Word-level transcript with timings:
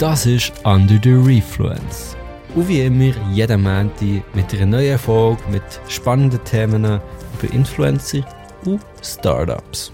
Das 0.00 0.24
ist 0.24 0.50
Under 0.64 0.98
the 1.02 1.12
Refluence. 1.12 2.16
Und 2.54 2.68
wie 2.68 2.80
immer, 2.80 3.14
jeden 3.32 3.62
Montag 3.62 4.34
mit 4.34 4.54
einer 4.54 4.64
neuen 4.64 4.98
Folge 4.98 5.42
mit 5.50 5.62
spannenden 5.90 6.42
Themen 6.44 6.86
über 6.86 7.52
Influencer 7.52 8.24
und 8.64 8.80
Startups. 9.02 9.92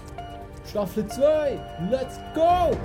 Staffel 0.69 1.05
2, 1.07 1.89
let's 1.91 2.19
go! 2.33 2.77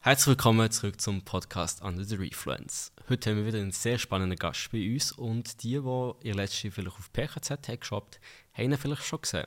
Herzlich 0.00 0.28
willkommen 0.28 0.70
zurück 0.70 0.98
zum 0.98 1.20
Podcast 1.20 1.82
Under 1.82 2.02
the 2.02 2.16
Refluence. 2.16 2.90
Heute 3.10 3.28
haben 3.28 3.36
wir 3.36 3.46
wieder 3.46 3.58
einen 3.58 3.72
sehr 3.72 3.98
spannenden 3.98 4.38
Gast 4.38 4.72
bei 4.72 4.94
uns 4.94 5.12
und 5.12 5.62
die, 5.62 5.78
die 5.78 6.12
ihr 6.26 6.34
letztes 6.34 6.72
vielleicht 6.72 6.96
auf 6.96 7.12
PKZ 7.12 7.50
haben 7.50 7.80
geschaut 7.80 8.18
haben 8.54 8.72
ihn 8.72 8.78
vielleicht 8.78 9.04
schon 9.04 9.20
gesehen. 9.20 9.46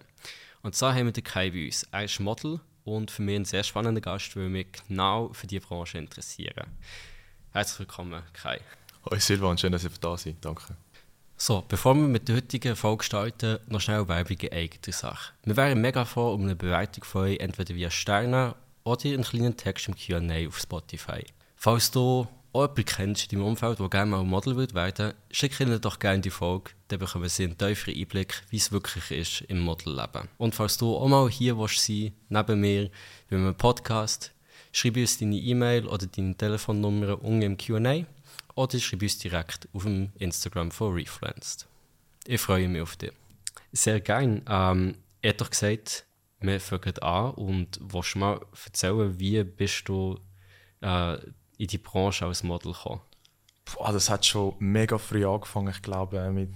Und 0.61 0.75
zwar 0.75 0.93
haben 0.93 1.05
wir 1.05 1.11
den 1.11 1.23
Kai 1.23 1.49
bei 1.49 1.65
uns. 1.65 1.88
Er 1.91 2.04
ist 2.04 2.20
Model 2.20 2.59
und 2.86 3.11
für 3.11 3.21
mich 3.21 3.36
ein 3.36 3.45
sehr 3.45 3.63
spannender 3.63 3.99
Gast, 3.99 4.36
weil 4.38 4.47
mich 4.47 4.68
genau 4.87 5.33
für 5.33 5.47
diese 5.47 5.61
Branche 5.61 5.97
interessieren. 5.97 6.68
Herzlich 7.51 7.79
willkommen, 7.79 8.21
Kai. 8.33 8.61
Hallo 9.04 9.19
Silvan, 9.19 9.57
schön, 9.57 9.71
dass 9.71 9.83
ihr 9.83 9.89
da 10.00 10.15
seid. 10.18 10.37
Danke. 10.41 10.77
So, 11.37 11.63
bevor 11.68 11.96
wir 11.96 12.07
mit 12.07 12.29
der 12.29 12.37
heutigen 12.37 12.75
Folge 12.75 13.04
starten, 13.04 13.60
noch 13.68 13.82
schnell 13.82 14.07
Werbung 14.07 14.37
in 14.37 14.54
eigener 14.54 14.93
Sache. 14.93 15.33
Wir 15.43 15.57
wären 15.57 15.82
mega 15.82 16.05
froh 16.05 16.33
um 16.33 16.43
eine 16.43 16.55
Bewertung 16.55 17.04
von 17.04 17.24
euch, 17.24 17.39
entweder 17.39 17.75
via 17.75 17.89
Sterne 17.89 18.55
oder 18.86 19.05
einen 19.05 19.24
kleinen 19.24 19.57
Text 19.57 19.88
im 19.89 19.96
Q&A 19.96 20.47
auf 20.47 20.57
Spotify. 20.57 21.25
Falls 21.55 21.91
du 21.91 22.27
auch 22.55 22.61
jemanden 22.61 22.86
kennst 22.86 23.23
in 23.32 23.39
deinem 23.39 23.47
Umfeld, 23.50 23.79
der 23.79 23.89
gerne 23.89 24.11
mal 24.11 24.23
Model 24.23 24.55
wird 24.55 24.73
werden 24.73 25.13
schick 25.29 25.59
ihnen 25.59 25.79
doch 25.82 26.00
gerne 26.00 26.21
die 26.21 26.29
Folge, 26.29 26.71
dann 26.87 27.00
bekommen 27.00 27.27
sie 27.27 27.43
einen 27.43 27.57
tieferen 27.57 27.96
Einblick, 27.96 28.41
wie 28.50 28.57
es 28.57 28.71
wirklich 28.71 29.11
ist 29.11 29.41
im 29.50 29.59
Modelleben. 29.59 30.29
Und 30.37 30.55
falls 30.55 30.77
du 30.77 30.96
auch 30.96 31.07
mal 31.07 31.29
hier 31.29 31.57
willst 31.57 31.79
sein 31.79 32.13
neben 32.30 32.59
mir, 32.61 32.89
bei 33.30 33.36
einem 33.36 33.55
Podcast, 33.55 34.33
schreib 34.72 34.95
uns 34.97 35.17
deine 35.17 35.36
E-Mail 35.36 35.86
oder 35.88 36.08
deine 36.08 36.36
Telefonnummer 36.36 37.21
unten 37.21 37.41
im 37.41 37.57
Q&A 37.57 38.05
oder 38.55 38.80
schreib 38.80 39.02
uns 39.02 39.17
direkt 39.17 39.67
auf 39.73 39.83
dem 39.83 40.11
Instagram 40.17 40.71
von 40.71 40.93
Refluenced. 40.93 41.67
Ich 42.25 42.41
freue 42.41 42.67
mich 42.67 42.81
auf 42.81 42.95
dich. 42.95 43.11
Sehr 43.73 43.99
gerne. 43.99 44.41
Ähm, 44.47 44.95
er 45.21 45.30
hat 45.30 45.41
doch 45.41 45.49
gesagt, 45.49 46.05
wir 46.39 46.59
fangen 46.59 46.97
an 46.99 47.31
und 47.31 47.80
willst 47.81 48.15
du 48.15 48.19
mal 48.19 48.39
erzählen, 48.65 49.19
wie 49.19 49.43
bist 49.43 49.87
du 49.89 50.19
äh, 50.81 51.17
in 51.58 51.67
die 51.67 51.78
Branche 51.78 52.25
als 52.25 52.44
Model 52.44 52.73
gekommen? 52.73 53.02
Boah, 53.66 53.92
das 53.92 54.09
hat 54.09 54.25
schon 54.25 54.56
mega 54.59 54.98
früh 54.98 55.25
angefangen. 55.25 55.70
Ich 55.70 55.81
glaube, 55.81 56.31
mit 56.31 56.50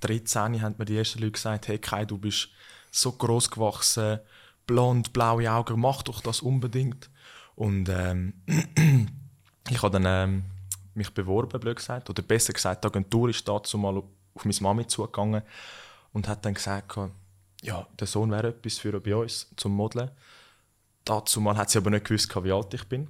13 0.00 0.60
haben 0.62 0.74
mir 0.78 0.84
die 0.84 0.96
ersten 0.96 1.20
Leute 1.20 1.32
gesagt, 1.32 1.68
hey 1.68 1.78
Kai, 1.78 2.04
du 2.04 2.18
bist 2.18 2.48
so 2.90 3.12
groß 3.12 3.50
gewachsen, 3.50 4.20
blond, 4.66 5.12
blaue 5.12 5.50
Augen, 5.50 5.80
mach 5.80 6.02
doch 6.02 6.20
das 6.20 6.40
unbedingt. 6.40 7.10
Und 7.54 7.88
ähm, 7.88 8.34
ich 9.68 9.82
habe 9.82 10.00
dann 10.00 10.06
ähm, 10.06 10.44
mich 10.94 11.12
beworben, 11.12 11.60
blöd 11.60 11.76
gesagt, 11.76 12.10
oder 12.10 12.22
besser 12.22 12.52
gesagt, 12.52 12.84
die 12.84 12.88
Agentur 12.88 13.28
ist 13.28 13.46
dazu 13.46 13.78
mal 13.78 13.96
auf 13.96 14.44
meine 14.44 14.56
Mami 14.60 14.86
zugegangen 14.86 15.42
und 16.12 16.28
hat 16.28 16.44
dann 16.44 16.54
gesagt, 16.54 16.98
ja, 17.62 17.86
der 17.98 18.06
Sohn 18.06 18.30
wäre 18.30 18.48
etwas 18.48 18.78
für 18.78 18.98
bei 19.00 19.14
uns 19.14 19.48
zum 19.56 19.72
Modeln. 19.72 20.10
Dazu 21.04 21.40
mal 21.40 21.56
hat 21.56 21.70
sie 21.70 21.78
aber 21.78 21.90
nicht 21.90 22.06
gewusst, 22.06 22.34
wie 22.42 22.52
alt 22.52 22.74
ich 22.74 22.84
bin 22.84 23.08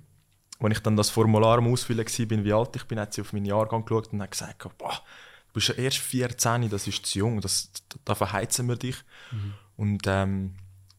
als 0.60 0.76
ich 0.76 0.82
dann 0.82 0.96
das 0.96 1.10
Formular 1.10 1.58
am 1.58 1.72
Ausfüllen 1.72 2.06
war, 2.06 2.44
wie 2.44 2.52
alt 2.52 2.76
ich 2.76 2.84
bin, 2.84 3.00
hat 3.00 3.14
sie 3.14 3.22
auf 3.22 3.32
meinen 3.32 3.46
Jahrgang 3.46 3.84
geschaut 3.84 4.12
und 4.12 4.22
hat 4.22 4.30
gesagt, 4.30 4.78
boah, 4.78 5.02
du 5.48 5.54
bist 5.54 5.68
ja 5.68 5.74
erst 5.74 5.98
14, 5.98 6.68
das 6.68 6.86
ist 6.86 7.06
zu 7.06 7.18
jung, 7.18 7.40
das, 7.40 7.70
da 8.04 8.14
verheizen 8.14 8.68
wir 8.68 8.76
dich. 8.76 8.96
Mhm. 9.32 9.54
Und 9.76 10.02
ähm, 10.06 10.54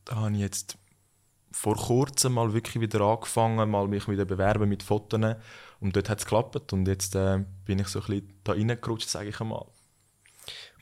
da 0.06 0.16
habe 0.16 0.34
ich 0.34 0.40
jetzt 0.40 0.78
vor 1.52 1.76
kurzem 1.76 2.34
mal 2.34 2.54
wirklich 2.54 2.82
wieder 2.82 3.02
angefangen, 3.02 3.70
mal 3.70 3.88
mich 3.88 4.08
wieder 4.08 4.26
bewerben 4.26 4.70
mit 4.70 4.84
Fotos 4.84 5.36
und 5.80 5.96
dort 5.96 6.10
hat 6.10 6.20
es 6.20 6.26
geklappt 6.26 6.74
und 6.74 6.88
jetzt 6.88 7.16
äh, 7.16 7.44
bin 7.66 7.80
ich 7.80 7.88
so 7.88 8.00
ein 8.00 8.06
bisschen 8.06 8.34
da 8.44 8.54
reingerutscht, 8.54 9.10
sage 9.10 9.30
ich 9.30 9.42
einmal. 9.42 9.66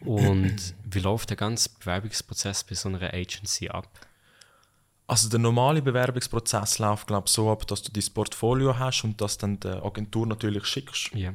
Und 0.01 0.75
wie 0.85 0.99
läuft 0.99 1.29
der 1.29 1.37
ganze 1.37 1.69
Bewerbungsprozess 1.79 2.63
bei 2.63 2.75
so 2.75 2.89
einer 2.89 3.13
Agency 3.13 3.69
ab? 3.69 3.89
Also 5.09 5.27
der 5.27 5.39
normale 5.39 5.81
Bewerbungsprozess 5.81 6.77
läuft 6.77 7.07
glaube 7.07 7.25
ich, 7.25 7.33
so 7.33 7.51
ab, 7.51 7.65
dass 7.65 7.81
du 7.81 7.91
dein 7.91 8.13
Portfolio 8.13 8.77
hast 8.77 9.03
und 9.03 9.19
das 9.19 9.39
dann 9.39 9.59
der 9.59 9.83
Agentur 9.83 10.27
natürlich 10.27 10.65
schickst. 10.67 11.15
Yeah. 11.15 11.33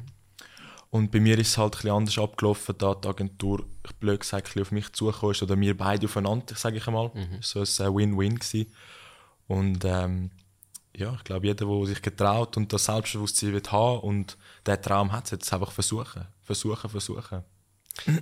Und 0.91 1.11
bei 1.11 1.19
mir 1.19 1.37
ist 1.37 1.49
es 1.49 1.57
halt 1.57 1.73
ein 1.73 1.77
bisschen 1.77 1.91
anders 1.91 2.17
abgelaufen, 2.17 2.75
da 2.77 2.95
die 2.95 3.05
Agentur, 3.05 3.65
ich 3.85 3.93
blöd 3.95 4.21
gesagt, 4.21 4.57
auf 4.57 4.71
mich 4.71 4.93
zugekommen 4.93 5.33
ist 5.33 5.43
oder 5.43 5.59
wir 5.59 5.75
beide 5.75 6.05
aufeinander, 6.05 6.55
sage 6.55 6.77
ich 6.77 6.87
einmal. 6.87 7.11
Mhm. 7.13 7.39
So 7.41 7.59
ein 7.59 7.95
Win-Win 7.95 8.39
gewesen. 8.39 8.71
Und 9.47 9.83
ähm, 9.83 10.31
ja, 10.95 11.13
ich 11.15 11.25
glaube, 11.25 11.47
jeder, 11.47 11.65
der 11.65 11.85
sich 11.85 12.01
getraut 12.01 12.55
und 12.55 12.71
das 12.71 12.85
Selbstbewusstsein 12.85 13.51
wird 13.51 13.73
haben 13.73 13.99
und 13.99 14.37
der 14.65 14.81
Traum 14.81 15.11
hat, 15.11 15.27
sollte 15.27 15.43
es 15.43 15.51
einfach 15.51 15.73
versuchen. 15.73 16.25
Versuchen, 16.43 16.89
versuchen. 16.89 17.43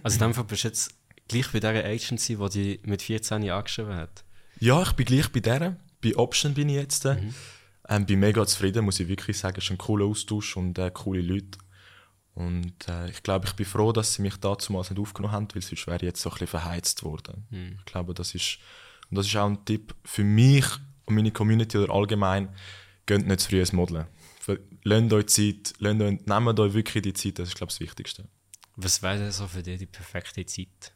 Also 0.01 0.15
in 0.15 0.21
dem 0.21 0.33
Fall 0.33 0.45
bist 0.45 0.63
du 0.63 0.67
jetzt 0.69 0.95
gleich 1.27 1.51
bei 1.51 1.59
dieser 1.59 1.85
Agency, 1.85 2.37
die 2.37 2.49
dich 2.49 2.87
mit 2.87 3.03
14 3.03 3.43
Jahren 3.43 3.59
angeschrieben 3.59 3.95
hat? 3.95 4.23
Ja, 4.63 4.81
ich 4.81 4.93
bin 4.93 5.05
gleich 5.05 5.29
bei 5.29 5.41
der. 5.41 5.75
Bei 6.01 6.15
Option 6.15 6.53
bin 6.53 6.69
ich 6.69 6.75
jetzt. 6.75 7.03
Mhm. 7.03 7.33
Ähm, 7.89 8.05
bin 8.05 8.21
mega 8.21 8.45
zufrieden, 8.45 8.85
muss 8.85 8.97
ich 8.97 9.09
wirklich 9.09 9.37
sagen. 9.37 9.57
Es 9.57 9.65
ist 9.65 9.71
ein 9.71 9.77
cooler 9.77 10.05
Austausch 10.05 10.55
und 10.55 10.79
äh, 10.79 10.89
coole 10.89 11.19
Leute. 11.19 11.57
Und 12.33 12.87
äh, 12.87 13.09
ich 13.09 13.21
glaube, 13.23 13.45
ich 13.45 13.53
bin 13.55 13.65
froh, 13.65 13.91
dass 13.91 14.13
sie 14.13 14.21
mich 14.21 14.37
damals 14.37 14.69
nicht 14.69 14.97
aufgenommen 14.97 15.33
haben, 15.33 15.47
weil 15.53 15.61
sonst 15.61 15.85
wäre 15.85 15.97
ich 15.97 16.03
jetzt 16.03 16.21
so 16.21 16.29
ein 16.29 16.35
bisschen 16.35 16.47
verheizt 16.47 17.03
worden. 17.03 17.45
Mhm. 17.49 17.75
Ich 17.79 17.85
glaube, 17.85 18.13
das 18.13 18.33
ist, 18.35 18.57
und 19.09 19.17
das 19.17 19.27
ist 19.27 19.35
auch 19.35 19.47
ein 19.47 19.65
Tipp 19.65 19.93
für 20.05 20.23
mich 20.23 20.65
und 21.03 21.15
meine 21.15 21.31
Community 21.31 21.77
oder 21.77 21.93
allgemein, 21.93 22.47
geht 23.05 23.27
nicht 23.27 23.41
zu 23.41 23.49
früh 23.49 23.59
ins 23.59 23.73
Modeln. 23.73 24.07
Lasst 24.83 25.13
euch 25.13 25.27
Zeit, 25.27 25.73
lasst 25.79 26.01
euch, 26.01 26.25
nehmt 26.25 26.59
euch 26.61 26.73
wirklich 26.73 27.03
die 27.03 27.13
Zeit, 27.13 27.39
das 27.39 27.49
ist, 27.49 27.55
glaube 27.55 27.69
ich, 27.69 27.79
das 27.79 27.85
Wichtigste. 27.85 28.29
Was 28.77 29.01
wäre 29.01 29.17
denn 29.17 29.31
so 29.33 29.45
für 29.45 29.61
dich 29.61 29.79
die 29.79 29.87
perfekte 29.87 30.45
Zeit? 30.45 30.93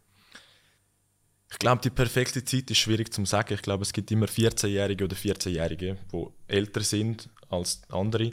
Ich 1.50 1.60
glaube, 1.60 1.82
die 1.82 1.90
perfekte 1.90 2.44
Zeit 2.44 2.70
ist 2.70 2.78
schwierig 2.78 3.14
zu 3.14 3.24
sagen. 3.26 3.54
Ich 3.54 3.62
glaube, 3.62 3.84
es 3.84 3.94
gibt 3.94 4.12
immer 4.12 4.26
14-Jährige 4.26 5.06
oder 5.06 5.16
14-Jährige, 5.16 5.98
die 6.12 6.26
älter 6.48 6.82
sind 6.82 7.30
als 7.50 7.82
andere. 7.90 8.32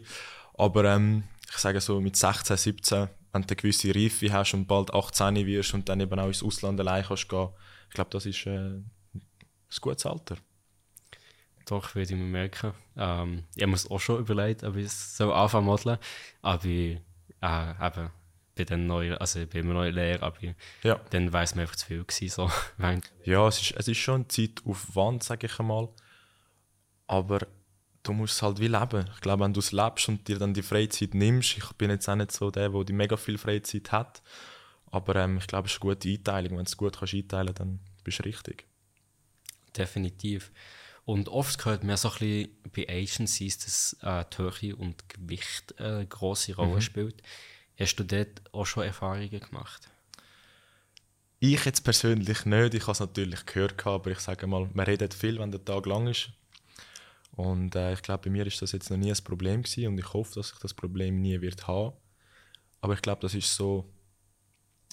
Aber 0.55 0.85
ähm, 0.85 1.25
ich 1.49 1.57
sage 1.59 1.81
so, 1.81 2.01
mit 2.01 2.17
16, 2.17 2.57
17, 2.57 3.09
wenn 3.33 3.43
du 3.43 3.49
eine 3.49 3.57
gewisse 3.57 3.95
Reife 3.95 4.33
hast 4.33 4.55
und 4.55 4.67
bald 4.67 4.93
18 4.93 5.47
wirst 5.47 5.75
und 5.75 5.89
dann 5.89 6.01
eben 6.01 6.19
auch 6.19 6.27
ins 6.27 6.43
Ausland 6.43 6.81
allein 6.81 7.05
kannst 7.05 7.29
gehen, 7.29 7.49
ich 7.89 7.95
glaube, 7.95 8.11
das 8.11 8.27
ist 8.27 8.47
äh, 8.47 8.51
ein 8.51 8.91
gutes 9.81 10.07
Alter. 10.07 10.37
Doch, 11.67 11.95
würde 11.95 12.13
ich 12.13 12.19
mir 12.19 12.25
merken. 12.25 12.73
Ähm, 12.97 13.45
ich 13.55 13.63
habe 13.63 13.73
mir 13.73 13.79
auch 13.91 14.01
schon 14.01 14.21
überlegt, 14.21 14.65
ob 14.65 14.77
ich 14.77 14.91
so 14.91 15.33
anfangen 15.33 15.67
modeln, 15.67 15.99
aber 16.43 16.65
äh, 16.65 16.97
eben, 17.41 18.11
bei 18.56 18.65
den 18.65 18.87
neuen, 18.87 19.19
also 19.19 19.44
bei 19.47 19.60
einer 19.60 19.72
neuen 19.72 19.94
Lehre, 19.94 20.22
aber 20.22 20.38
ja. 20.82 21.00
dann 21.10 21.32
es 21.32 21.54
mir 21.54 21.62
einfach 21.62 21.76
zu 21.76 21.87
viel 21.87 22.04
gewesen, 22.04 22.28
so. 22.28 22.50
ja, 23.25 23.48
es 23.48 23.60
ist, 23.60 23.72
es 23.72 23.88
ist 23.88 23.98
schon 23.98 24.28
Zeitaufwand, 24.28 25.22
sage 25.22 25.47
ich 25.47 25.59
einmal, 25.59 25.88
aber 27.06 27.47
du 28.03 28.12
musst 28.12 28.34
es 28.34 28.42
halt 28.42 28.60
wie 28.60 28.69
leben. 28.69 29.10
Ich 29.15 29.20
glaube, 29.20 29.44
wenn 29.44 29.53
du 29.53 29.60
es 29.60 29.72
lebst 29.72 30.09
und 30.09 30.28
dir 30.28 30.38
dann 30.38 30.54
die 30.54 30.62
Freizeit 30.62 31.15
nimmst, 31.15 31.56
ich 31.56 31.72
bin 31.72 31.91
jetzt 31.91 32.09
auch 32.09 32.15
nicht 32.15 32.32
so 32.32 32.50
der, 32.50 32.69
der 32.69 32.84
die 32.84 32.92
mega 32.92 33.16
viel 33.16 33.38
Freizeit 33.38 33.91
hat, 33.91 34.22
aber 34.94 35.16
ähm, 35.16 35.38
ich 35.38 35.47
glaube, 35.48 35.66
es 35.66 35.75
ist 35.75 35.82
eine 35.82 35.94
gute 35.94 36.09
Einteilung. 36.09 36.50
Wenn 36.53 36.65
du 36.65 36.71
es 36.71 36.76
gut 36.76 36.97
kannst 36.97 37.15
einteilen 37.15 37.54
dann 37.54 37.81
bist 38.04 38.21
du 38.21 38.22
richtig. 38.22 38.66
Definitiv. 39.76 40.53
Und 41.04 41.28
oft 41.28 41.59
gehört 41.59 41.82
mir 41.82 41.97
so 41.97 42.09
ein 42.09 42.19
bisschen 42.19 42.48
bei 42.75 42.88
Agencies, 42.88 43.59
dass 43.59 43.97
äh, 44.03 44.25
Höhe 44.36 44.76
und 44.76 45.09
Gewicht 45.09 45.78
eine 45.81 46.06
grosse 46.06 46.54
Rolle 46.54 46.76
mhm. 46.76 46.81
spielt. 46.81 47.22
Hast 47.79 47.97
du 47.97 48.05
dort 48.05 48.43
auch 48.53 48.67
schon 48.67 48.85
Erfahrungen 48.85 49.41
gemacht? 49.41 49.89
Ich 51.41 51.65
jetzt 51.65 51.83
persönlich 51.83 52.47
nicht. 52.47 52.75
Ich 52.75 52.83
habe 52.83 52.93
es 52.93 53.01
natürlich 53.01 53.45
gehört, 53.45 53.87
aber 53.87 54.11
ich 54.11 54.21
sage 54.21 54.47
mal, 54.47 54.71
man 54.73 54.87
redet 54.87 55.12
viel, 55.12 55.39
wenn 55.39 55.51
der 55.51 55.65
Tag 55.65 55.84
lang 55.87 56.07
ist. 56.07 56.31
Und 57.33 57.75
äh, 57.75 57.93
ich 57.93 58.03
glaube, 58.03 58.25
bei 58.25 58.31
mir 58.31 58.47
ist 58.47 58.63
das 58.63 58.72
jetzt 58.72 58.91
noch 58.91 58.97
nie 58.97 59.10
ein 59.10 59.25
Problem 59.25 59.63
gewesen 59.63 59.89
und 59.89 59.98
ich 59.98 60.13
hoffe, 60.13 60.37
dass 60.37 60.53
ich 60.53 60.59
das 60.59 60.72
Problem 60.72 61.21
nie 61.21 61.41
wird 61.41 61.66
haben. 61.66 61.95
Aber 62.81 62.95
ich 62.95 63.03
glaube, 63.03 63.22
das 63.22 63.34
ist 63.34 63.54
so, 63.54 63.93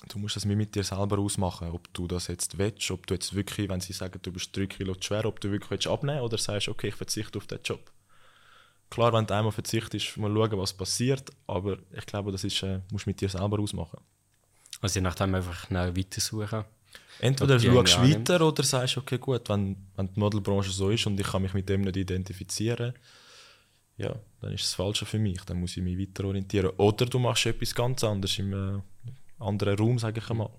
du 0.10 0.18
musst 0.18 0.36
das 0.36 0.46
mit 0.46 0.74
dir 0.74 0.84
selber 0.84 1.20
ausmachen, 1.20 1.70
ob 1.70 1.94
du 1.94 2.08
das 2.08 2.28
jetzt 2.28 2.58
willst, 2.58 2.90
ob 2.90 3.06
du 3.06 3.14
jetzt 3.14 3.36
wirklich, 3.36 3.70
wenn 3.70 3.80
sie 3.80 3.94
sagen, 3.94 4.20
du 4.22 4.32
bist 4.32 4.56
drei 4.58 4.66
Kilo 4.66 4.96
zu 4.96 5.04
schwer, 5.04 5.26
ob 5.26 5.40
du 5.40 5.52
wirklich 5.52 5.88
abnehmen 5.88 6.22
willst 6.22 6.34
oder 6.34 6.38
sagst, 6.42 6.68
okay, 6.68 6.88
ich 6.88 6.96
verzichte 6.96 7.38
auf 7.38 7.46
den 7.46 7.60
Job. 7.64 7.92
Klar, 8.92 9.14
wenn 9.14 9.26
du 9.26 9.34
einmal 9.34 9.54
verzichtest, 9.54 10.18
mal 10.18 10.32
schauen, 10.34 10.60
was 10.60 10.74
passiert, 10.74 11.30
aber 11.48 11.78
ich 11.98 12.06
glaube, 12.06 12.32
das 12.34 12.44
ist, 12.44 12.62
äh, 12.62 12.82
musst 12.92 13.06
du 13.06 13.10
mit 13.10 13.22
dir 13.22 13.30
selber 13.30 13.58
ausmachen. 13.58 14.00
Also 14.82 15.00
je 15.00 15.02
nachdem 15.02 15.34
einfach 15.34 15.66
schnell 15.66 15.96
weitersuchen. 15.96 16.66
Entweder 17.20 17.58
du 17.58 17.72
schaust 17.72 18.02
weiter 18.02 18.46
oder 18.46 18.64
sagst, 18.64 18.98
okay 18.98 19.18
gut, 19.18 19.48
wenn, 19.48 19.78
wenn 19.96 20.14
die 20.14 20.20
Modelbranche 20.20 20.72
so 20.72 20.90
ist 20.90 21.08
und 21.08 21.18
ich 21.18 21.26
kann 21.26 21.42
mich 21.42 21.54
mit 21.54 21.70
dem 21.70 21.82
nicht 21.82 21.96
identifizieren, 21.96 22.94
ja, 23.96 24.14
dann 24.42 24.52
ist 24.52 24.66
es 24.66 24.74
falsch 24.74 25.06
für 25.06 25.20
mich, 25.20 25.42
dann 25.46 25.62
muss 25.62 25.78
ich 25.78 25.84
mich 25.84 25.98
weiter 25.98 26.26
orientieren. 26.26 26.72
Oder 26.76 27.06
du 27.06 27.18
machst 27.18 27.46
etwas 27.46 27.74
ganz 27.74 28.04
anderes 28.04 28.40
im 28.40 28.52
äh, 28.52 28.82
anderen 29.40 29.78
Raum, 29.78 30.00
sage 30.00 30.20
ich 30.20 30.30
einmal. 30.30 30.50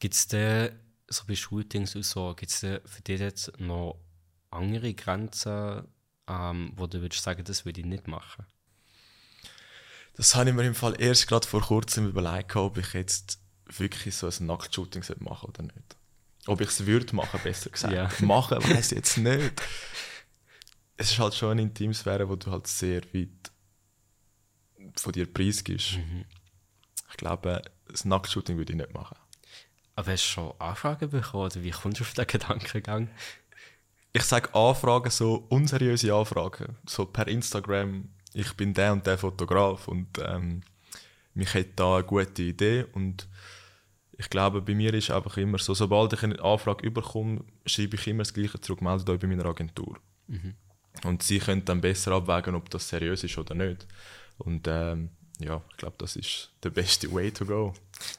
Gibt 0.00 0.14
es 0.14 0.26
da, 0.26 0.70
so 1.06 1.22
bei 1.28 1.36
Shootings 1.36 1.94
und 1.94 2.04
so, 2.04 2.34
gibt 2.34 2.50
es 2.50 2.60
für 2.60 3.02
dich 3.06 3.20
jetzt 3.20 3.52
noch 3.60 4.00
andere 4.50 4.92
Grenzen, 4.94 5.84
ähm, 6.30 6.72
wo 6.76 6.86
du 6.86 7.00
würdest 7.00 7.22
sagen, 7.22 7.42
das 7.44 7.64
würde 7.64 7.80
ich 7.80 7.86
nicht 7.86 8.06
machen? 8.06 8.46
Das 10.14 10.34
habe 10.34 10.50
ich 10.50 10.56
mir 10.56 10.66
im 10.66 10.74
Fall 10.74 11.00
erst 11.00 11.26
gerade 11.26 11.46
vor 11.46 11.60
kurzem 11.60 12.08
überlegt, 12.08 12.54
ob 12.56 12.78
ich 12.78 12.92
jetzt 12.92 13.40
wirklich 13.66 14.14
so 14.14 14.28
ein 14.28 14.46
Nacktshooting 14.46 15.02
machen 15.18 15.48
oder 15.48 15.62
nicht. 15.62 15.96
Ob 16.46 16.60
ich 16.60 16.68
es 16.68 16.86
würde 16.86 17.14
machen, 17.14 17.40
besser 17.42 17.70
gesagt. 17.70 17.92
Ja. 17.92 18.10
Machen 18.26 18.62
weiß 18.62 18.92
ich 18.92 18.96
jetzt 18.96 19.18
nicht. 19.18 19.60
Es 20.96 21.12
ist 21.12 21.18
halt 21.18 21.34
schon 21.34 21.52
eine 21.52 21.62
Intimsphäre, 21.62 22.28
wo 22.28 22.36
du 22.36 22.50
halt 22.50 22.66
sehr 22.66 23.02
weit 23.14 23.52
von 24.96 25.12
dir 25.12 25.32
preisgibst. 25.32 25.98
Ich 27.10 27.16
glaube, 27.16 27.62
das 27.88 28.04
Nacktshooting 28.04 28.56
würde 28.56 28.72
ich 28.72 28.78
nicht 28.78 28.94
machen. 28.94 29.16
Aber 29.96 30.12
hast 30.12 30.24
du 30.24 30.28
schon 30.28 30.60
Anfragen 30.60 31.10
bekommen 31.10 31.44
oder 31.44 31.62
wie 31.62 31.70
kommst 31.70 32.00
du 32.00 32.04
auf 32.04 32.14
den 32.14 32.26
Gedankengang? 32.26 33.10
Ich 34.12 34.22
sage 34.24 34.52
Anfragen, 34.54 35.10
so 35.10 35.46
unseriöse 35.48 36.12
Anfragen. 36.12 36.76
So 36.86 37.06
per 37.06 37.28
Instagram, 37.28 38.08
ich 38.34 38.52
bin 38.54 38.74
der 38.74 38.92
und 38.92 39.06
der 39.06 39.18
Fotograf 39.18 39.86
und 39.88 40.08
ähm, 40.24 40.62
mich 41.34 41.54
hätte 41.54 41.72
da 41.76 41.94
eine 41.96 42.04
gute 42.04 42.42
Idee 42.42 42.86
und 42.92 43.28
ich 44.18 44.28
glaube, 44.28 44.60
bei 44.60 44.74
mir 44.74 44.92
ist 44.92 45.10
einfach 45.10 45.36
immer 45.38 45.58
so, 45.58 45.72
sobald 45.72 46.12
ich 46.12 46.22
eine 46.22 46.38
Anfrage 46.42 46.86
überkomme, 46.86 47.42
schreibe 47.64 47.96
ich 47.96 48.06
immer 48.06 48.22
das 48.22 48.34
Gleiche 48.34 48.60
zurück, 48.60 48.82
meldet 48.82 49.08
euch 49.08 49.18
bei 49.18 49.26
meiner 49.26 49.46
Agentur. 49.46 49.96
Und 51.04 51.22
sie 51.22 51.38
können 51.38 51.64
dann 51.64 51.80
besser 51.80 52.12
abwägen, 52.12 52.54
ob 52.54 52.68
das 52.68 52.86
seriös 52.88 53.24
ist 53.24 53.38
oder 53.38 53.54
nicht. 53.54 53.86
Und 54.36 54.66
ähm, 54.68 55.10
ja, 55.38 55.62
ich 55.70 55.76
glaube, 55.78 55.94
das 55.98 56.16
ist 56.16 56.50
der 56.62 56.70
beste 56.70 57.10
Way 57.10 57.30
to 57.30 57.46
go. 57.46 57.72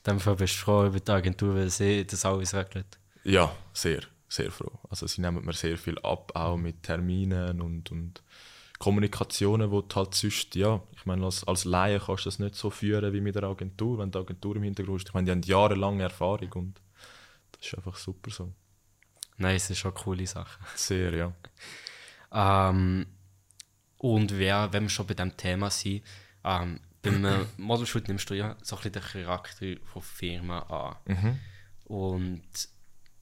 In 0.05 0.13
dem 0.13 0.19
Fall 0.19 0.35
bist 0.35 0.55
du 0.55 0.59
froh 0.59 0.85
über 0.87 0.99
die 0.99 1.11
Agentur, 1.11 1.53
weil 1.53 1.69
sie 1.69 2.05
das 2.05 2.25
alles 2.25 2.55
regelt. 2.55 2.97
Ja, 3.23 3.55
sehr, 3.73 4.01
sehr 4.31 4.51
froh. 4.51 4.79
Also 4.89 5.07
sie 5.07 5.21
nehmen 5.21 5.43
mir 5.43 5.53
sehr 5.53 5.77
viel 5.77 5.99
ab, 5.99 6.31
auch 6.35 6.55
mit 6.55 6.83
Terminen 6.83 7.61
und, 7.61 7.91
und 7.91 8.23
Kommunikationen, 8.79 9.69
wo 9.69 9.81
du 9.81 9.95
halt 9.95 10.15
sonst, 10.15 10.55
ja, 10.55 10.81
ich 10.95 11.05
meine, 11.05 11.25
als, 11.25 11.43
als 11.45 11.65
Laie 11.65 11.99
kannst 11.99 12.25
du 12.25 12.29
das 12.29 12.39
nicht 12.39 12.55
so 12.55 12.69
führen 12.69 13.13
wie 13.13 13.21
mit 13.21 13.35
der 13.35 13.43
Agentur, 13.43 13.99
wenn 13.99 14.09
die 14.09 14.17
Agentur 14.17 14.55
im 14.55 14.63
Hintergrund 14.63 15.01
ist. 15.01 15.09
Ich 15.09 15.13
meine, 15.13 15.25
die 15.25 15.31
haben 15.31 15.41
jahrelange 15.41 16.03
Erfahrung 16.03 16.51
und 16.53 16.81
das 17.51 17.67
ist 17.67 17.75
einfach 17.75 17.97
super 17.97 18.31
so. 18.31 18.53
Nein, 19.37 19.57
es 19.57 19.69
ist 19.69 19.79
schon 19.79 19.91
eine 19.91 20.01
coole 20.01 20.25
Sache. 20.25 20.59
Sehr, 20.75 21.13
ja. 21.13 21.33
Ähm, 22.31 23.07
und 23.97 24.37
wer, 24.37 24.71
wenn 24.71 24.83
wir 24.83 24.89
schon 24.89 25.07
bei 25.07 25.13
diesem 25.13 25.35
Thema 25.35 25.69
sind, 25.69 26.03
ähm, 26.45 26.79
beim 27.01 27.47
Modelshoot 27.57 28.07
nimmst 28.07 28.29
du 28.29 28.35
ja 28.35 28.55
so 28.61 28.77
ein 28.77 28.83
bisschen 28.83 28.93
den 28.93 29.03
Charakter 29.25 29.75
von 29.91 30.01
Firma 30.01 30.59
an. 30.59 30.95
Und 31.83 32.70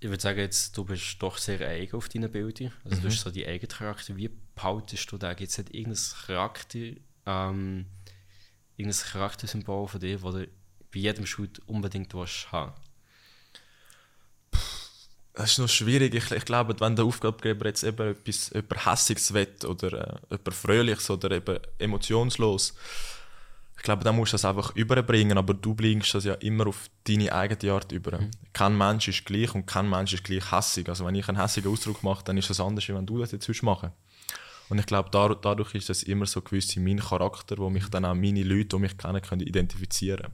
ich 0.02 0.10
würde 0.10 0.22
sagen, 0.22 0.40
jetzt, 0.40 0.78
du 0.78 0.86
bist 0.86 1.22
doch 1.22 1.38
sehr 1.38 1.60
eigen 1.68 1.96
auf 1.96 2.08
deinen 2.08 2.32
Bildern. 2.32 2.72
Also 2.86 3.02
du 3.02 3.08
hast 3.08 3.20
so 3.20 3.32
die 3.32 3.46
eigenen 3.46 3.70
Charakter. 3.70 4.16
Wie 4.16 4.30
behaltest 4.56 5.12
du 5.12 5.18
da? 5.18 5.34
Gibt 5.34 5.52
es 5.52 5.58
nicht 5.58 5.74
irgendein 5.74 6.04
Charakter, 6.26 6.92
ähm, 7.26 7.86
irgendein 8.78 9.02
Charaktersymbol 9.02 9.88
von 9.88 10.00
dir, 10.00 10.18
das 10.20 10.34
du 10.34 10.48
bei 10.92 11.00
jedem 11.00 11.26
Shoot 11.26 11.60
unbedingt 11.68 12.14
willst 12.14 12.52
haben 12.52 12.74
Das 15.34 15.52
ist 15.52 15.60
noch 15.60 15.68
schwierig. 15.68 16.16
Ich, 16.16 16.32
ich 16.32 16.46
glaube, 16.46 16.80
wenn 16.80 16.96
der 16.96 17.06
Aufgabegeber 17.06 17.66
jetzt 17.68 17.84
eben 17.84 18.12
etwas, 18.12 18.50
etwas 18.52 18.86
Hässiges 18.86 19.34
will 19.34 19.54
oder 19.68 20.22
äh, 20.30 20.36
etwas 20.36 20.58
Fröhliches 20.58 21.10
oder 21.10 21.32
eben 21.32 21.60
emotionslos, 21.78 22.74
ich 23.80 23.84
glaube, 23.84 24.04
dann 24.04 24.18
musst 24.18 24.34
du 24.34 24.36
das 24.36 24.44
einfach 24.44 24.76
überbringen, 24.76 25.38
aber 25.38 25.54
du 25.54 25.74
bringst 25.74 26.14
das 26.14 26.26
ja 26.26 26.34
immer 26.34 26.68
auf 26.68 26.90
deine 27.06 27.32
eigene 27.32 27.72
Art 27.72 27.94
über. 27.94 28.20
Kein 28.52 28.78
Mensch 28.78 29.08
ist 29.08 29.24
gleich 29.24 29.56
und 29.56 29.68
kein 29.68 29.90
Mensch 29.90 30.14
ist 30.14 30.26
gleich 30.26 30.52
hässig. 30.52 30.90
Also 30.90 31.06
wenn 31.06 31.16
ich 31.16 31.30
einen 31.30 31.40
hässigen 31.40 31.72
Ausdruck 31.72 32.04
mache, 32.04 32.26
dann 32.26 32.36
ist 32.36 32.50
das 32.50 32.60
anders, 32.60 32.90
als 32.90 32.98
wenn 32.98 33.06
du 33.06 33.20
das 33.20 33.32
jetzt 33.32 33.48
willst 33.48 33.64
machen 33.64 33.92
Und 34.68 34.80
ich 34.80 34.86
glaube, 34.86 35.10
dadurch, 35.10 35.74
ist 35.76 35.88
das 35.88 36.04
immer 36.04 36.26
so 36.26 36.42
gewiss 36.42 36.76
in 36.76 36.84
mein 36.84 37.00
Charakter, 37.00 37.58
wo 37.58 37.70
mich 37.70 37.88
dann 37.88 38.04
auch 38.04 38.16
meine 38.16 38.44
Leute, 38.44 38.68
die 38.68 38.80
mich 38.80 38.98
kennen, 38.98 39.22
können 39.22 39.48
identifizieren 39.48 40.28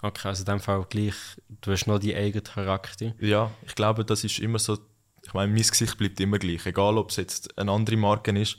Okay, 0.00 0.28
also 0.28 0.42
in 0.42 0.46
dem 0.46 0.60
Fall 0.60 0.86
gleich, 0.88 1.16
du 1.60 1.72
hast 1.72 1.88
noch 1.88 1.98
die 1.98 2.14
eigenen 2.14 2.44
Charakter. 2.44 3.14
Ja, 3.18 3.50
ich 3.66 3.74
glaube, 3.74 4.04
das 4.04 4.22
ist 4.22 4.38
immer 4.38 4.60
so. 4.60 4.78
Ich 5.24 5.34
meine, 5.34 5.52
mein 5.52 5.60
Gesicht 5.60 5.98
bleibt 5.98 6.20
immer 6.20 6.38
gleich, 6.38 6.64
egal 6.66 6.98
ob 6.98 7.10
es 7.10 7.16
jetzt 7.16 7.58
eine 7.58 7.72
andere 7.72 7.96
Marke 7.96 8.30
ist. 8.40 8.58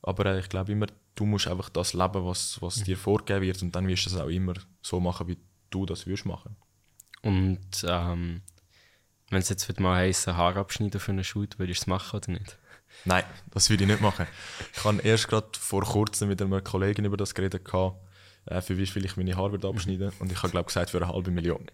Aber 0.00 0.24
äh, 0.24 0.40
ich 0.40 0.48
glaube 0.48 0.72
immer, 0.72 0.86
du 1.14 1.26
musst 1.26 1.48
einfach 1.48 1.68
das 1.68 1.92
leben, 1.92 2.24
was, 2.24 2.60
was 2.60 2.76
dir 2.76 2.96
vorgegeben 2.96 3.42
wird, 3.42 3.62
und 3.62 3.74
dann 3.74 3.86
wirst 3.86 4.06
du 4.06 4.10
es 4.10 4.16
auch 4.16 4.28
immer 4.28 4.54
so 4.82 5.00
machen, 5.00 5.28
wie 5.28 5.38
du 5.70 5.86
das 5.86 6.06
würdest 6.06 6.26
machen. 6.26 6.56
Und 7.22 7.84
ähm, 7.88 8.42
wenn 9.30 9.38
es 9.38 9.48
jetzt 9.48 9.80
mal 9.80 9.96
heißen, 9.96 10.36
Haar 10.36 10.56
abschneiden 10.56 11.00
für 11.00 11.12
einen 11.12 11.24
Shoot, 11.24 11.58
würdest 11.58 11.80
du 11.80 11.84
es 11.84 11.86
machen 11.86 12.16
oder 12.16 12.32
nicht? 12.32 12.58
Nein, 13.04 13.24
das 13.50 13.70
würde 13.70 13.84
ich 13.84 13.90
nicht 13.90 14.00
machen. 14.00 14.26
Ich 14.76 14.84
habe 14.84 15.00
erst 15.02 15.28
gerade 15.28 15.48
vor 15.58 15.82
kurzem 15.82 16.28
mit 16.28 16.40
einer 16.40 16.60
Kollegin 16.60 17.04
über 17.04 17.16
das 17.16 17.34
geredet, 17.34 17.64
gehabt, 17.64 17.96
äh, 18.46 18.60
für 18.60 18.78
wie 18.78 18.86
viel 18.86 19.04
ich 19.04 19.16
meine 19.16 19.36
Haare 19.36 19.52
würde 19.52 19.68
abschneiden 19.68 20.12
Und 20.18 20.30
ich 20.30 20.38
habe, 20.38 20.50
glaube 20.50 20.66
gesagt, 20.66 20.90
für 20.90 20.98
eine 20.98 21.08
halbe 21.08 21.30
Million. 21.30 21.66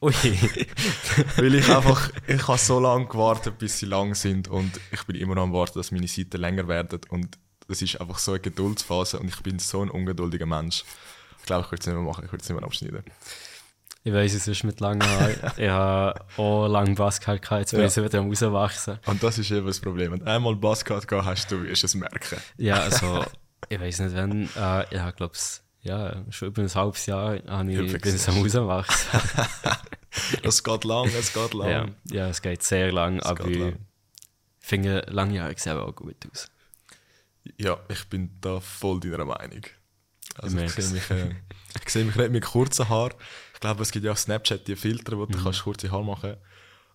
Ui, 0.00 0.12
Weil 1.36 1.54
ich 1.54 1.68
einfach, 1.74 2.10
ich 2.26 2.46
habe 2.46 2.58
so 2.58 2.78
lange 2.78 3.06
gewartet, 3.06 3.58
bis 3.58 3.78
sie 3.78 3.86
lang 3.86 4.14
sind 4.14 4.46
und 4.46 4.78
ich 4.92 5.02
bin 5.04 5.16
immer 5.16 5.34
noch 5.34 5.42
am 5.42 5.52
warten, 5.52 5.78
dass 5.78 5.90
meine 5.90 6.06
Seiten 6.06 6.40
länger 6.40 6.68
werden 6.68 7.00
und 7.08 7.36
das 7.68 7.82
ist 7.82 8.00
einfach 8.00 8.18
so 8.18 8.32
eine 8.32 8.40
Geduldsphase 8.40 9.18
und 9.20 9.28
ich 9.28 9.40
bin 9.42 9.58
so 9.58 9.82
ein 9.82 9.90
ungeduldiger 9.90 10.46
Mensch. 10.46 10.84
Ich 11.40 11.44
glaube, 11.46 11.64
ich 11.66 11.70
würde 11.70 11.80
es 11.80 11.86
nicht 11.86 11.94
mehr 11.94 12.04
machen, 12.04 12.24
ich 12.24 12.32
würde 12.32 12.42
es 12.42 12.48
nicht 12.48 12.58
mehr 12.58 12.66
abschneiden. 12.66 13.04
ich 14.04 14.12
weiss, 14.12 14.34
es 14.34 14.48
ist 14.48 14.64
mit 14.64 14.80
langen 14.80 15.02
Haaren. 15.02 15.36
ich 15.56 15.68
habe 15.68 16.20
auch 16.36 16.66
lange 16.66 16.94
Bass 16.94 17.20
gehabt, 17.20 17.48
jetzt 17.50 17.72
will 17.72 17.80
Ja. 17.80 17.86
ich 17.86 17.96
wieder 17.96 18.20
rauswachsen. 18.20 18.98
Und 19.06 19.22
das 19.22 19.38
ist 19.38 19.50
eben 19.50 19.66
das 19.66 19.80
Problem. 19.80 20.12
Wenn 20.12 20.20
du 20.20 20.26
einmal 20.26 20.56
Buzzcut 20.56 21.06
gehabt 21.06 21.26
hast, 21.26 21.50
du 21.52 21.62
wirst 21.62 21.84
es 21.84 21.94
merken. 21.94 22.38
Ja, 22.56 22.76
also, 22.82 23.24
ich 23.68 23.78
weiß 23.80 24.00
nicht, 24.00 24.14
wenn, 24.14 24.48
äh, 24.56 24.82
ich 24.84 25.16
glaube 25.16 25.34
es, 25.34 25.62
ja, 25.82 26.22
schon 26.30 26.48
über 26.48 26.62
ein 26.62 26.74
halbes 26.74 27.06
Jahr 27.06 27.38
habe 27.46 27.72
ich, 27.72 28.00
bin 28.02 28.14
ich 28.14 28.28
am 28.28 28.38
rauswachsen. 28.42 29.20
Es 30.42 30.64
geht 30.64 30.84
lang, 30.84 31.06
es 31.16 31.32
geht 31.32 31.54
lang. 31.54 31.68
ja, 31.70 31.86
ja, 32.10 32.28
es 32.28 32.42
geht 32.42 32.62
sehr 32.62 32.90
lang, 32.92 33.20
aber 33.20 33.44
geht 33.44 33.52
ich 33.56 33.60
lang. 33.62 33.76
finde, 34.58 35.06
lange 35.10 35.40
Haare 35.40 35.54
sehen 35.56 35.78
auch 35.78 35.94
gut 35.94 36.16
aus. 36.32 36.48
Ja, 37.56 37.78
ich 37.88 38.04
bin 38.08 38.30
da 38.40 38.60
voll 38.60 39.00
deiner 39.00 39.24
Meinung. 39.24 39.62
Also 40.36 40.58
Ich 40.58 40.64
ich, 40.64 40.72
sehe 40.72 40.88
mich, 40.88 41.10
äh, 41.10 41.34
ich 41.84 41.90
sehe 41.90 42.04
mich 42.04 42.16
nicht 42.16 42.30
mit 42.30 42.44
kurzen 42.44 42.88
Haaren. 42.88 43.14
Ich 43.54 43.60
glaube, 43.60 43.82
es 43.82 43.90
gibt 43.90 44.04
ja 44.04 44.12
auf 44.12 44.18
Snapchat 44.18 44.66
die 44.68 44.76
Filter, 44.76 45.16
wo 45.18 45.26
Mhm. 45.26 45.32
du 45.32 45.42
kannst 45.42 45.62
kurze 45.64 45.90
Haare 45.90 46.04
machen 46.04 46.36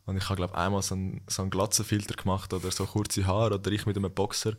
Und 0.05 0.17
ich 0.17 0.25
habe, 0.25 0.35
glaube 0.37 0.55
einmal 0.57 0.81
so 0.81 0.95
einen, 0.95 1.21
so 1.27 1.41
einen 1.41 1.51
Glatzenfilter 1.51 2.15
gemacht 2.15 2.53
oder 2.53 2.71
so 2.71 2.85
kurze 2.85 3.25
Haare 3.25 3.55
oder 3.55 3.71
ich 3.71 3.85
mit 3.85 3.97
einem 3.97 4.13
Boxer. 4.13 4.53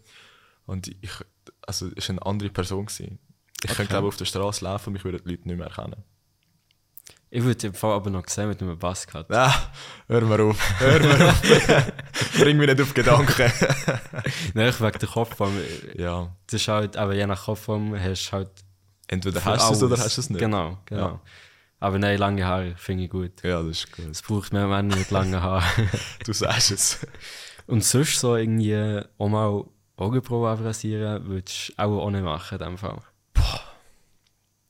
Und 0.66 0.88
ich, 0.88 1.12
also 1.66 1.90
es 1.96 2.08
war 2.08 2.14
eine 2.14 2.26
andere 2.26 2.50
Person. 2.50 2.86
Gewesen. 2.86 3.18
Ich 3.62 3.70
Okay. 3.70 3.76
könnte, 3.76 3.90
glaube 3.90 4.08
auf 4.08 4.16
der 4.16 4.24
Straße 4.26 4.64
laufen 4.64 4.88
und 4.88 4.92
mich 4.94 5.04
würden 5.04 5.22
die 5.24 5.30
Leute 5.32 5.48
nicht 5.48 5.56
mehr 5.58 5.66
erkennen. 5.68 6.04
Ich 7.36 7.42
würde 7.42 7.66
im 7.66 7.74
Fall 7.74 7.94
aber 7.94 8.10
noch 8.10 8.28
sehen 8.28 8.46
mit 8.46 8.62
einem 8.62 8.78
Bass 8.78 9.08
gehabt. 9.08 9.28
Ah, 9.32 9.52
hör 10.06 10.20
mir 10.20 10.40
auf, 10.40 10.56
hör 10.78 11.00
mir 11.00 11.28
auf. 11.30 11.42
Bring 12.38 12.56
mich 12.58 12.68
nicht 12.68 12.80
auf 12.80 12.94
Gedanken. 12.94 13.50
Nein, 14.54 14.68
ich 14.68 14.80
wegen 14.80 14.98
der 15.00 15.08
Kopfform. 15.08 15.52
ja, 15.96 16.32
Das 16.46 16.60
ist 16.60 16.68
halt, 16.68 16.96
aber 16.96 17.12
je 17.12 17.26
nach 17.26 17.44
Kopfform 17.46 17.98
hast 18.00 18.28
du 18.28 18.32
halt. 18.34 18.50
entweder 19.08 19.44
hast 19.44 19.68
du 19.68 19.74
es 19.74 19.82
oder 19.82 19.98
hast 19.98 20.16
du 20.16 20.20
es 20.20 20.30
nicht. 20.30 20.38
Genau, 20.38 20.78
genau. 20.86 21.00
Ja. 21.08 21.20
Aber 21.80 21.98
nein, 21.98 22.18
lange 22.18 22.44
Haare 22.46 22.74
finde 22.76 23.02
ich 23.02 23.10
gut. 23.10 23.42
Ja, 23.42 23.60
das 23.64 23.78
ist 23.78 23.92
gut. 23.92 24.06
Es 24.12 24.22
braucht 24.22 24.52
mehr 24.52 24.68
Männer 24.68 24.94
mit 24.94 25.10
langen 25.10 25.42
Haaren. 25.42 25.90
Du 26.24 26.32
sagst 26.32 26.70
es. 26.70 27.04
Und 27.66 27.82
sonst 27.82 28.20
so 28.20 28.36
irgendwie 28.36 29.00
auch 29.18 29.28
mal 29.28 29.64
Augenbrauen 29.96 30.52
abrasieren, 30.52 31.26
würdest 31.26 31.70
du 31.70 31.82
auch, 31.82 32.00
auch 32.00 32.10
nicht 32.10 32.22
machen 32.22 32.58
in 32.60 32.64
dem 32.64 32.78
Fall. 32.78 33.02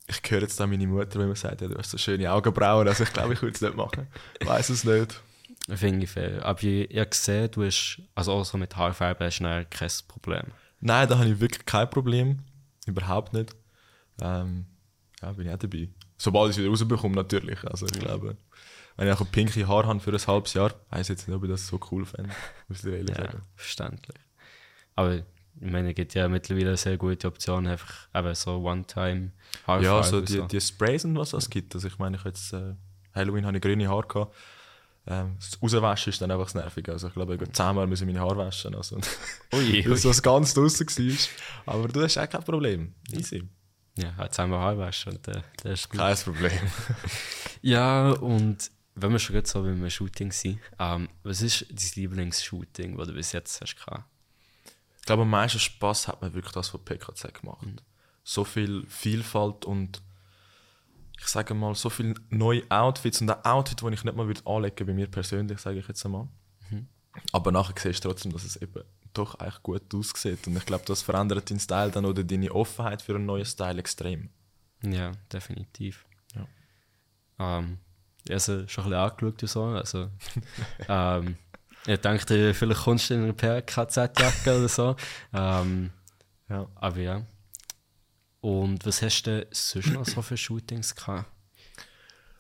Ich 0.07 0.21
höre 0.31 0.43
jetzt 0.43 0.61
da 0.61 0.67
meine 0.67 0.87
Mutter, 0.87 1.19
wenn 1.19 1.29
man 1.29 1.37
sagt, 1.37 1.61
ja, 1.63 1.69
du 1.69 1.79
hast 1.79 1.91
so 1.91 1.99
schöne 1.99 2.31
Augenbrauen. 2.31 2.87
Also 2.87 3.05
ich 3.05 3.13
glaube, 3.13 3.33
ich 3.35 3.43
würde 3.43 3.55
es 3.55 3.61
nicht 3.63 3.75
machen. 3.77 4.07
Weiß 4.45 4.69
es 4.69 4.85
nicht. 4.85 5.21
Finde 5.69 6.05
ich 6.05 6.11
fair. 6.11 6.45
Aber 6.45 6.63
ich, 6.63 6.91
ich 6.91 7.11
gesehen, 7.11 7.51
du 7.51 7.65
hast, 7.65 8.03
also 8.15 8.33
auch 8.33 8.45
so 8.45 8.59
mit 8.59 8.77
Haarfarbe 8.77 9.25
hast 9.25 9.41
du 9.41 9.67
kein 9.71 9.91
Problem. 10.09 10.45
Nein, 10.81 11.09
da 11.09 11.19
habe 11.19 11.29
ich 11.31 11.41
wirklich 11.41 11.65
kein 11.65 11.89
Problem. 11.89 12.41
Überhaupt 12.87 13.33
nicht. 13.33 13.57
Ähm, 14.21 14.67
ja, 15.23 15.33
bin 15.33 15.47
ich 15.47 15.53
auch 15.55 15.59
dabei. 15.59 15.89
Sobald 16.19 16.51
ich 16.51 16.57
es 16.57 16.63
wieder 16.63 16.71
rausbekomme, 16.71 17.15
natürlich. 17.17 17.65
Also 17.65 17.87
ich 17.87 17.93
glaube, 17.93 18.37
wenn 18.97 19.09
ich 19.09 19.15
auch 19.15 19.31
pinke 19.33 19.67
Haare 19.67 19.87
habe 19.87 20.01
für 20.01 20.13
ein 20.13 20.27
halbes 20.27 20.53
Jahr, 20.53 20.75
weiß 20.91 21.01
ich 21.03 21.09
jetzt 21.09 21.27
nicht, 21.29 21.35
ob 21.37 21.45
ich 21.45 21.51
das 21.51 21.67
so 21.67 21.81
cool 21.91 22.05
fände. 22.05 22.31
Muss 22.69 22.85
ich 22.85 22.93
ehrlich 22.93 23.17
Ja, 23.17 23.25
sagen. 23.25 23.43
verständlich. 23.57 24.19
Aber 24.97 25.23
ich 25.61 25.71
meine, 25.71 25.91
es 25.91 25.95
gibt 25.95 26.15
ja 26.15 26.29
mittlerweile 26.29 26.77
sehr 26.77 26.97
gute 26.97 27.29
Optionen, 27.29 27.73
einfach 27.73 28.09
eben 28.15 28.35
so 28.35 28.57
One-Time-Haarfarbe. 28.59 29.85
Ja, 29.85 30.03
so 30.03 30.21
die, 30.21 30.47
die 30.49 30.61
Sprays 30.61 31.05
und 31.05 31.17
was 31.17 31.33
es 31.33 31.49
gibt. 31.49 31.75
Also 31.75 31.89
ich 31.89 31.99
meine, 31.99 32.17
ich 32.17 32.25
jetzt 32.25 32.53
äh, 32.53 32.75
Halloween 33.15 33.47
habe 33.47 33.57
ich 33.57 33.63
grüne 33.63 33.89
Haare 33.89 34.07
gehabt. 34.07 34.35
Ähm, 35.07 35.37
das 35.39 35.61
Rauswaschen 35.63 36.11
ist 36.13 36.23
dann 36.23 36.31
einfach 36.31 36.47
das 36.47 36.55
Nervige. 36.55 36.93
Also 36.93 37.09
ich 37.09 37.15
glaube, 37.15 37.35
ich 37.35 37.53
zehnmal 37.53 37.87
müssen 37.87 38.07
meine 38.07 38.21
Haare 38.21 38.39
waschen. 38.39 38.75
Also, 38.75 38.99
Ui, 39.53 39.83
so 39.97 40.09
das 40.09 40.23
ganz 40.23 40.55
draussen 40.55 40.87
war. 40.87 41.75
Aber 41.75 41.89
du 41.89 42.03
hast 42.03 42.19
auch 42.19 42.29
kein 42.29 42.43
Problem. 42.43 42.95
Easy. 43.13 43.45
Ja, 43.97 44.17
hat 44.17 44.35
zweimal 44.35 44.61
Haarwaschen 44.61 45.13
und 45.13 45.29
äh, 45.29 45.43
das 45.63 45.81
ist 45.81 45.91
gut. 45.91 46.01
Kein 46.01 46.17
Problem. 46.17 46.53
Ja, 47.63 48.11
und 48.11 48.71
wenn 48.95 49.13
wir 49.13 49.19
schon 49.19 49.35
gerade 49.35 49.49
so 49.49 49.63
beim 49.63 49.89
Shooting 49.89 50.33
sind, 50.33 50.61
ähm, 50.79 51.09
was 51.23 51.41
ist 51.41 51.65
dein 51.71 52.03
Lieblingsshooting, 52.03 52.99
das 52.99 53.09
du 53.09 53.15
bis 53.15 53.33
jetzt 53.33 53.59
hast 53.63 53.77
gehabt? 53.77 54.05
Ich 55.05 55.07
glaube, 55.07 55.21
am 55.21 55.29
meisten 55.29 55.59
Spaß 55.59 56.09
hat 56.09 56.23
mir 56.23 56.33
wirklich 56.33 56.55
das 56.55 56.71
von 56.71 56.83
PKZ 56.83 57.35
gemacht. 57.35 57.67
So 58.23 58.43
viel 58.43 58.87
Vielfalt 58.89 59.67
und 59.67 60.01
ich 61.21 61.27
sage 61.27 61.53
mal, 61.53 61.75
so 61.75 61.91
viele 61.91 62.15
neue 62.31 62.63
Outfits 62.71 63.21
und 63.21 63.29
ein 63.29 63.45
Outfit, 63.45 63.83
das 63.83 63.93
ich 63.93 64.03
nicht 64.03 64.17
mal 64.17 64.27
würde 64.27 64.41
anlegen 64.47 64.87
bei 64.87 64.95
mir 64.95 65.07
persönlich, 65.07 65.59
sage 65.59 65.81
ich 65.81 65.89
jetzt 65.89 66.07
einmal. 66.07 66.27
Aber 67.33 67.53
nachher 67.53 67.75
siehst 67.77 68.03
du 68.03 68.09
trotzdem, 68.09 68.33
dass 68.33 68.45
es 68.45 68.57
eben 68.57 68.83
doch 69.13 69.35
eigentlich 69.35 69.63
gut 69.63 69.95
aussieht. 69.95 70.47
Und 70.47 70.57
ich 70.57 70.65
glaube, 70.65 70.85
das 70.87 71.03
verändert 71.03 71.51
deinen 71.51 71.61
Style 71.61 71.91
dann 71.91 72.07
oder 72.07 72.25
deine 72.25 72.51
Offenheit 72.51 73.03
für 73.03 73.15
einen 73.15 73.27
neuen 73.27 73.45
Style 73.45 73.79
extrem. 73.79 74.31
Ja, 74.81 75.13
definitiv. 75.31 76.07
Ja. 76.35 77.59
Ähm, 77.59 77.77
also 78.31 78.67
schon 78.69 78.85
ein 78.85 78.91
bisschen 78.91 78.95
angeschaut 78.95 79.43
und 79.43 79.49
so. 79.51 79.65
Also, 79.65 80.11
ähm, 80.89 81.37
ich 81.87 82.01
dachte, 82.01 82.55
vielleicht 82.55 82.83
kommst 82.83 83.11
du 83.11 83.15
in 83.15 83.25
einer 83.25 83.33
PKZ-Jacke 83.33 84.59
oder 84.59 84.69
so. 84.69 84.97
Ähm, 85.33 85.91
Ja. 86.49 86.67
aber 86.77 86.99
ja. 86.99 87.27
Und 88.41 88.85
was 88.87 89.01
hast 89.03 89.23
du 89.25 89.47
sonst 89.51 89.89
noch 89.93 90.05
so 90.05 90.21
für 90.23 90.37
Shootings 90.37 90.95
gehabt? 90.95 91.31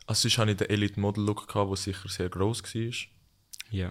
Also 0.06 0.28
sonst 0.28 0.38
hatte 0.38 0.50
ich 0.50 0.56
den 0.58 0.68
Elite 0.68 1.00
Model 1.00 1.24
Look, 1.24 1.48
gehabt, 1.48 1.70
der 1.70 1.76
sicher 1.76 2.08
sehr 2.08 2.28
gross 2.28 2.62
war. 2.62 2.70
Ich 2.80 3.10
Ja. 3.70 3.90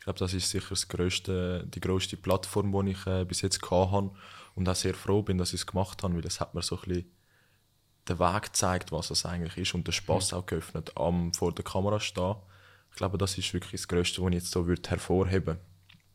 glaube, 0.00 0.18
das 0.20 0.34
ist 0.34 0.50
sicher 0.50 0.68
das 0.70 0.86
grösste, 0.88 1.66
die 1.66 1.80
grösste 1.80 2.16
Plattform, 2.16 2.72
die 2.86 2.92
ich 2.92 3.06
äh, 3.06 3.24
bis 3.24 3.42
jetzt 3.42 3.60
hatte. 3.70 4.10
Und 4.54 4.68
auch 4.68 4.74
sehr 4.74 4.94
froh 4.94 5.22
bin, 5.22 5.38
dass 5.38 5.52
ich 5.52 5.60
es 5.62 5.66
gemacht 5.66 6.02
habe, 6.02 6.14
weil 6.14 6.26
es 6.26 6.38
hat 6.38 6.54
mir 6.54 6.62
so 6.62 6.76
ein 6.76 6.82
bisschen 6.88 7.10
den 8.08 8.18
Weg 8.18 8.42
gezeigt, 8.42 8.92
was 8.92 9.10
es 9.10 9.24
eigentlich 9.24 9.56
ist 9.56 9.74
und 9.74 9.86
den 9.86 9.92
Spass 9.92 10.32
auch 10.32 10.44
geöffnet, 10.46 10.92
am 10.96 11.32
vor 11.32 11.52
der 11.54 11.64
Kamera 11.64 11.98
stehen. 12.00 12.36
Ich 12.92 12.96
glaube, 12.96 13.18
das 13.18 13.38
ist 13.38 13.52
wirklich 13.54 13.80
das 13.80 13.88
Größte, 13.88 14.22
was 14.22 14.28
ich 14.28 14.34
jetzt 14.34 14.50
so 14.50 14.66
würde 14.66 14.88
hervorheben 14.88 15.46
würde, 15.46 15.60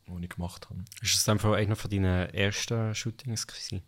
was 0.05 0.23
ich 0.23 0.29
gemacht 0.29 0.69
habe. 0.69 0.85
Ist 1.01 1.15
das 1.15 1.27
einfach 1.27 1.53
einer 1.53 1.75
von 1.75 1.89
deinen 1.89 2.29
ersten 2.29 2.93
Shootings 2.93 3.47
gewesen? 3.47 3.81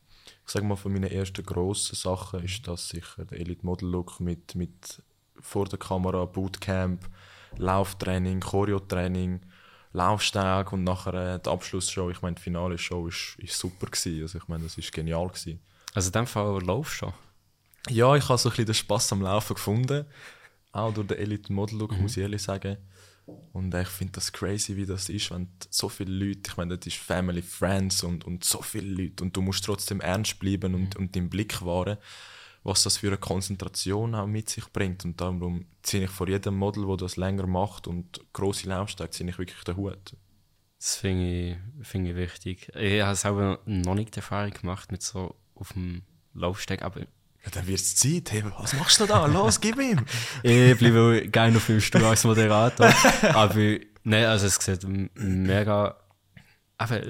Ich 0.46 0.52
sage 0.52 0.66
mal, 0.66 0.76
von 0.76 0.92
meinen 0.92 1.12
ersten 1.12 1.46
grossen 1.46 1.96
Sachen 1.96 2.44
ist 2.44 2.68
das 2.68 2.90
sicher 2.90 3.26
der 3.26 3.40
Elite 3.40 3.66
Model 3.66 3.90
Look 3.90 4.20
mit, 4.20 4.56
mit 4.56 5.04
vor 5.40 5.66
der 5.66 5.80
Kamera, 5.80 6.26
Bootcamp, 6.26 7.08
Lauftraining, 7.58 8.40
Choreotraining, 8.40 9.42
Laufsteg 9.94 10.72
und 10.74 10.84
nachher 10.84 11.36
äh, 11.36 11.40
die 11.40 11.50
Abschlussshow. 11.50 12.10
Ich 12.10 12.22
meine, 12.22 12.36
die 12.36 12.42
finale 12.42 12.78
Show 12.78 13.08
ist, 13.08 13.36
ist 13.40 13.58
super 13.58 13.88
gewesen. 13.88 14.22
Also 14.22 14.38
ich 14.38 14.48
meine, 14.48 14.64
das 14.64 14.78
ist 14.78 14.92
genial 14.92 15.28
gewesen. 15.28 15.60
Also 15.94 16.10
in 16.10 16.14
dem 16.14 16.28
Fall 16.28 16.62
laufst 16.64 16.94
du 17.02 17.06
schon. 17.06 17.14
Ja, 17.90 18.16
ich 18.16 18.28
habe 18.28 18.38
so 18.38 18.50
ein 18.50 18.52
bisschen 18.52 18.66
den 18.66 18.76
Spass 18.76 19.12
am 19.12 19.22
Laufen 19.22 19.56
gefunden. 19.56 20.06
Auch 20.72 20.94
durch 20.94 21.08
den 21.08 21.18
Elite 21.18 21.52
Model 21.52 21.80
Look, 21.80 21.98
muss 22.00 22.18
ich 22.18 22.24
ehrlich 22.24 22.42
sagen. 22.42 22.78
Und 23.54 23.74
ich 23.74 23.88
finde 23.88 24.14
das 24.14 24.32
crazy, 24.32 24.76
wie 24.76 24.86
das 24.86 25.10
ist, 25.10 25.32
wenn 25.32 25.50
so 25.70 25.90
viele 25.90 26.12
Leute, 26.12 26.42
ich 26.48 26.58
meine, 26.58 26.78
das 26.78 26.88
ist 26.88 26.98
Family, 26.98 27.42
Friends 27.42 28.04
und, 28.04 28.26
und 28.26 28.44
so 28.44 28.62
viele 28.62 29.04
Leute 29.04 29.24
und 29.24 29.36
du 29.36 29.42
musst 29.42 29.66
trotzdem 29.66 30.02
ernst 30.02 30.40
bleiben 30.40 30.74
und, 30.74 30.96
und 30.96 31.16
deinen 31.16 31.30
Blick 31.30 31.64
wahren, 31.64 31.98
was 32.64 32.84
das 32.84 32.98
für 32.98 33.08
eine 33.08 33.18
Konzentration 33.18 34.16
auch 34.16 34.28
mit 34.28 34.50
sich 34.50 34.66
bringt. 34.72 35.06
Und 35.06 35.20
darum 35.22 35.66
ziehe 35.84 36.06
ich 36.06 36.10
vor 36.10 36.28
jedem 36.28 36.58
Model, 36.58 36.88
wo 36.88 36.96
das 36.96 37.18
länger 37.18 37.48
macht 37.48 37.88
und 37.88 38.22
grosse 38.34 38.70
Laufstege, 38.70 39.10
ziehe 39.12 39.30
ich 39.30 39.38
wirklich 39.38 39.64
den 39.64 39.78
Hut. 39.78 40.16
Das 40.80 40.96
finde 40.96 41.60
ich, 41.82 41.88
finde 41.88 42.12
ich 42.12 42.16
wichtig. 42.16 42.72
Ich 42.76 43.02
habe 43.02 43.16
selber 43.16 43.60
noch 43.66 43.96
nicht 43.96 44.16
die 44.16 44.20
Erfahrung 44.20 44.52
gemacht 44.52 44.92
mit 44.92 45.02
so 45.02 45.36
auf 45.56 45.74
dem 45.74 46.04
Laufsteg, 46.34 46.84
aber 46.84 47.02
Ja, 47.46 47.52
dann 47.52 47.68
wird 47.68 47.80
es 47.80 47.96
Zeit. 47.96 48.32
Hey, 48.32 48.44
was 48.58 48.74
machst 48.74 49.00
du 49.00 49.06
da? 49.06 49.26
Los, 49.26 49.60
gib 49.62 49.80
ihm! 49.80 50.06
ich 50.44 50.78
bleibe 50.78 51.28
gerne 51.30 51.58
auf 51.58 51.66
dem 51.68 51.80
Stuhl 51.82 52.04
als 52.04 52.24
Moderator. 52.26 52.94
aber 53.34 53.78
nein, 54.04 54.26
also 54.26 54.46
es 54.48 54.56
sieht 54.56 54.84
mega. 55.16 55.96
Aber 56.78 57.02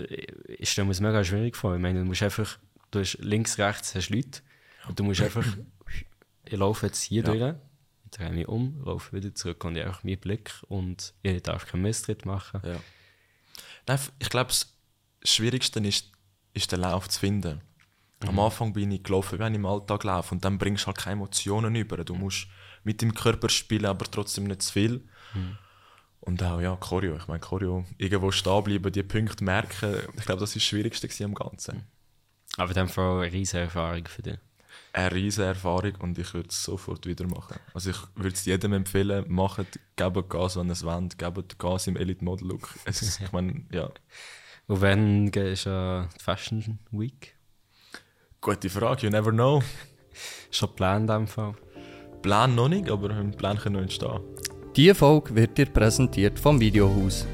ich 0.49 0.69
stelle 0.69 0.85
mir 0.85 0.91
es 0.91 0.99
mega 0.99 1.23
schwierig 1.23 1.55
vor. 1.55 1.75
Ich 1.75 1.81
meine, 1.81 1.99
du 1.99 2.05
musst 2.05 2.23
einfach, 2.23 2.57
du 2.91 2.99
hast 2.99 3.17
links, 3.19 3.57
rechts 3.57 3.93
hast 3.95 4.09
Leute 4.09 4.41
und 4.87 4.99
du 4.99 5.03
musst 5.03 5.21
einfach, 5.21 5.45
ich 6.45 6.57
laufe 6.57 6.87
jetzt 6.87 7.01
hier 7.03 7.23
Ja. 7.23 7.31
durch, 7.33 7.55
drehe 8.11 8.31
mich 8.31 8.47
um, 8.47 8.81
laufe 8.83 9.15
wieder 9.15 9.33
zurück 9.35 9.63
und 9.65 9.75
ich 9.77 9.83
einfach 9.85 10.03
meinen 10.03 10.19
Blick 10.19 10.51
und 10.67 11.13
ich 11.21 11.41
darf 11.43 11.67
keinen 11.67 11.83
Misstritt 11.83 12.25
machen. 12.25 12.61
Ja. 12.63 12.79
Nein, 13.87 13.99
ich 14.19 14.29
glaube, 14.29 14.47
das 14.49 14.73
Schwierigste 15.23 15.79
ist, 15.81 16.11
ist 16.53 16.71
den 16.71 16.81
Lauf 16.81 17.07
zu 17.09 17.19
finden. 17.19 17.61
Am 18.27 18.37
Anfang 18.39 18.73
bin 18.73 18.91
ich 18.91 19.03
gelaufen, 19.03 19.39
wenn 19.39 19.53
ich 19.53 19.59
im 19.59 19.65
Alltag 19.65 20.03
laufe 20.03 20.35
und 20.35 20.43
dann 20.43 20.57
bringst 20.57 20.83
du 20.83 20.87
halt 20.87 20.97
keine 20.97 21.13
Emotionen 21.13 21.75
über. 21.75 22.03
Du 22.03 22.15
musst 22.15 22.47
mit 22.83 23.01
dem 23.01 23.13
Körper 23.13 23.49
spielen, 23.49 23.85
aber 23.85 24.05
trotzdem 24.05 24.45
nicht 24.45 24.61
zu 24.61 24.73
viel. 24.73 25.07
Und 26.19 26.43
auch, 26.43 26.59
ja, 26.59 26.75
Choreo. 26.75 27.15
Ich 27.15 27.27
meine, 27.27 27.39
Choreo, 27.39 27.85
irgendwo 27.97 28.31
stehen 28.31 28.63
bleiben, 28.63 28.91
die 28.91 29.03
Punkte 29.03 29.43
merken, 29.43 29.95
ich 30.17 30.25
glaube, 30.25 30.41
das 30.41 30.49
ist 30.49 30.57
das 30.57 30.63
Schwierigste 30.63 31.07
am 31.23 31.33
Ganzen. 31.33 31.83
Aber 32.57 32.69
in 32.69 32.75
dem 32.75 32.89
Fall 32.89 33.23
eine 33.23 33.31
riesige 33.31 33.63
Erfahrung 33.63 34.05
für 34.05 34.21
dich. 34.21 34.37
Eine 34.91 35.13
riesige 35.13 35.47
Erfahrung 35.47 35.95
und 35.99 36.17
ich 36.17 36.33
würde 36.33 36.49
es 36.49 36.61
sofort 36.61 37.05
wieder 37.05 37.25
machen. 37.25 37.57
Also 37.73 37.91
ich 37.91 37.97
würde 38.15 38.33
es 38.33 38.43
jedem 38.43 38.73
empfehlen, 38.73 39.25
macht, 39.29 39.79
gebt 39.95 40.29
Gas, 40.29 40.57
wenn 40.57 40.67
ihr 40.67 40.73
es 40.73 40.83
wollt, 40.83 41.17
gebt 41.17 41.57
Gas 41.57 41.87
im 41.87 41.95
Elite 41.95 42.25
Model 42.25 42.49
Look. 42.49 42.69
Es 42.85 43.01
ist, 43.01 43.21
ich 43.21 43.31
meine, 43.31 43.65
ja, 43.71 43.89
Und 44.69 44.81
wann 44.81 45.27
ist 45.29 45.65
äh, 45.65 46.03
die 46.03 46.23
Fashion 46.23 46.77
Week? 46.91 47.35
Gute 48.41 48.69
Frage, 48.69 49.03
you 49.03 49.09
never 49.09 49.31
know. 49.31 49.61
Schon 50.51 50.69
geplant 50.69 51.09
in 51.09 51.15
dem 51.15 51.27
Fall. 51.27 51.53
Plan 52.21 52.55
noch 52.55 52.69
nicht, 52.69 52.89
aber 52.89 53.11
ein 53.11 53.31
Plan 53.31 53.57
kann 53.57 53.73
noch 53.73 53.81
entstehen. 53.81 54.19
Diese 54.75 54.95
Folge 54.95 55.35
wird 55.35 55.57
dir 55.57 55.65
präsentiert 55.65 56.39
vom 56.39 56.59
Videohaus. 56.59 57.25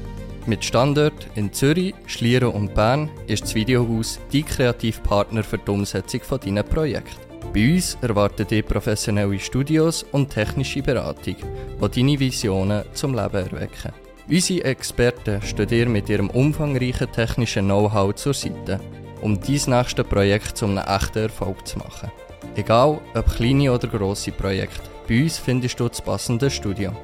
Mit 0.46 0.64
Standort 0.64 1.26
in 1.34 1.52
Zürich, 1.52 1.94
Schlieren 2.06 2.50
und 2.50 2.74
Bern 2.74 3.10
ist 3.26 3.44
das 3.44 3.54
Videohaus 3.54 4.20
dein 4.32 4.44
Kreativpartner 4.44 5.42
für 5.42 5.58
die 5.58 5.70
Umsetzung 5.70 6.20
von 6.20 6.38
deinen 6.40 6.64
Projekten. 6.64 7.26
Bei 7.52 7.74
uns 7.74 7.98
erwarten 8.00 8.46
dich 8.46 8.64
professionelle 8.64 9.38
Studios 9.38 10.04
und 10.12 10.30
technische 10.30 10.82
Beratung, 10.82 11.36
die 11.36 11.88
deine 11.88 12.20
Visionen 12.20 12.84
zum 12.92 13.14
Leben 13.14 13.34
erwecken. 13.34 13.92
Unsere 14.28 14.64
Experten 14.64 15.40
stehen 15.42 15.68
dir 15.68 15.88
mit 15.88 16.08
ihrem 16.08 16.30
umfangreichen 16.30 17.10
technischen 17.12 17.66
Know-how 17.66 18.14
zur 18.14 18.34
Seite, 18.34 18.80
um 19.26 19.40
dein 19.40 19.60
nächstes 19.66 20.06
Projekt 20.06 20.56
zu 20.56 20.66
einem 20.66 20.78
echten 20.78 21.18
Erfolg 21.18 21.66
zu 21.66 21.78
machen. 21.78 22.12
Egal 22.54 23.00
ob 23.12 23.34
kleine 23.34 23.72
oder 23.72 23.88
grosse 23.88 24.30
Projekte, 24.30 24.88
bei 25.08 25.24
uns 25.24 25.36
findest 25.36 25.80
du 25.80 25.88
das 25.88 26.00
passende 26.00 26.48
Studio. 26.48 26.96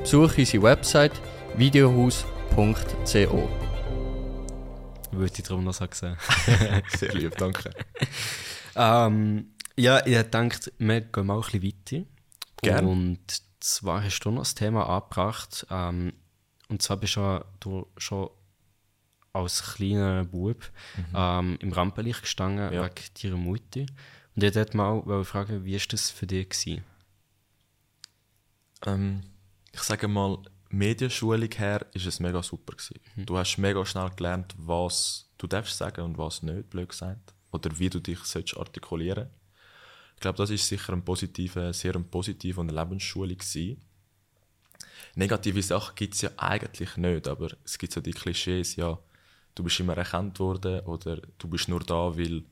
Besuche 0.00 0.40
unsere 0.40 0.64
Website 0.64 1.12
videohaus.co. 1.56 3.48
Würde 5.12 5.32
ich 5.32 5.42
darum 5.44 5.62
noch 5.62 5.72
so 5.72 5.86
sehen. 5.92 6.16
Sehr 6.98 7.14
lieb, 7.14 7.36
danke. 7.38 7.70
ähm, 8.74 9.50
ja, 9.76 10.04
ich 10.04 10.20
dachte, 10.24 10.72
wir 10.78 11.00
gehen 11.02 11.26
mal 11.26 11.36
ein 11.36 11.60
bisschen 11.60 11.62
weiter. 11.62 12.04
Gern. 12.62 12.84
Und 12.84 13.42
zwar 13.60 14.02
hast 14.02 14.18
du 14.18 14.32
noch 14.32 14.40
das 14.40 14.56
Thema 14.56 14.88
angebracht. 14.88 15.68
Ähm, 15.70 16.14
und 16.68 16.82
zwar 16.82 16.96
bist 16.96 17.14
ja 17.14 17.44
du 17.60 17.86
schon 17.96 18.28
als 19.32 19.62
kleiner 19.74 20.24
Bub 20.24 20.70
ähm, 21.14 21.56
im 21.60 21.72
Rampenlicht 21.72 22.22
gestanden 22.22 22.72
Ja. 22.72 22.84
wegen 22.84 22.94
deiner 23.22 23.36
Mutter. 23.36 23.80
Und 24.34 24.44
ich 24.44 24.54
wollte 24.54 24.76
mal 24.76 25.24
fragen, 25.24 25.64
wie 25.64 25.74
war 25.74 25.86
das 25.88 26.10
für 26.10 26.26
dich? 26.26 26.48
Gewesen? 26.48 26.84
Ähm, 28.86 29.22
ich 29.72 29.80
sage 29.82 30.08
mal, 30.08 30.38
Medienschulung 30.70 31.50
her 31.52 31.86
ist 31.94 32.06
es 32.06 32.20
mega 32.20 32.42
super 32.42 32.74
gewesen. 32.76 33.00
Du 33.26 33.36
hast 33.36 33.58
mega 33.58 33.84
schnell 33.84 34.10
gelernt, 34.10 34.54
was 34.56 35.30
du 35.38 35.46
darfst 35.46 35.76
sagen 35.76 36.02
und 36.02 36.18
was 36.18 36.42
nicht, 36.42 36.70
blöd 36.70 36.88
gesagt. 36.88 37.34
Oder 37.52 37.76
wie 37.78 37.90
du 37.90 38.00
dich 38.00 38.20
sollst 38.20 38.56
artikulieren 38.56 39.28
Ich 40.14 40.20
glaube, 40.20 40.38
das 40.38 40.50
ist 40.50 40.66
sicher 40.68 40.92
ein 40.92 41.04
positiver, 41.04 41.72
sehr 41.72 41.96
ein 41.96 42.08
positiver 42.08 42.60
und 42.60 42.70
eine 42.70 42.80
Lebensschule 42.80 43.34
gewesen. 43.34 43.80
Negative 45.16 45.62
Sachen 45.62 45.94
gibt 45.96 46.14
es 46.14 46.20
ja 46.22 46.30
eigentlich 46.36 46.96
nicht, 46.96 47.26
aber 47.26 47.48
es 47.64 47.76
gibt 47.78 47.92
so 47.92 48.00
die 48.00 48.12
Klischees, 48.12 48.76
ja, 48.76 48.98
du 49.54 49.64
bist 49.64 49.80
immer 49.80 49.96
erkannt 49.96 50.38
worden 50.38 50.80
oder 50.80 51.20
du 51.38 51.48
bist 51.48 51.68
nur 51.68 51.80
da, 51.80 52.16
weil 52.16 52.42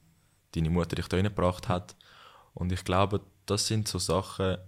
deine 0.53 0.71
Mutter 0.71 0.97
dich 0.97 1.09
da 1.09 1.17
reingebracht 1.17 1.69
hat. 1.69 1.97
Und 2.55 2.73
ich 2.73 2.85
glaube, 2.85 3.21
das 3.47 3.67
sind 3.67 3.89
so 3.89 3.99
Sachen, 3.99 4.59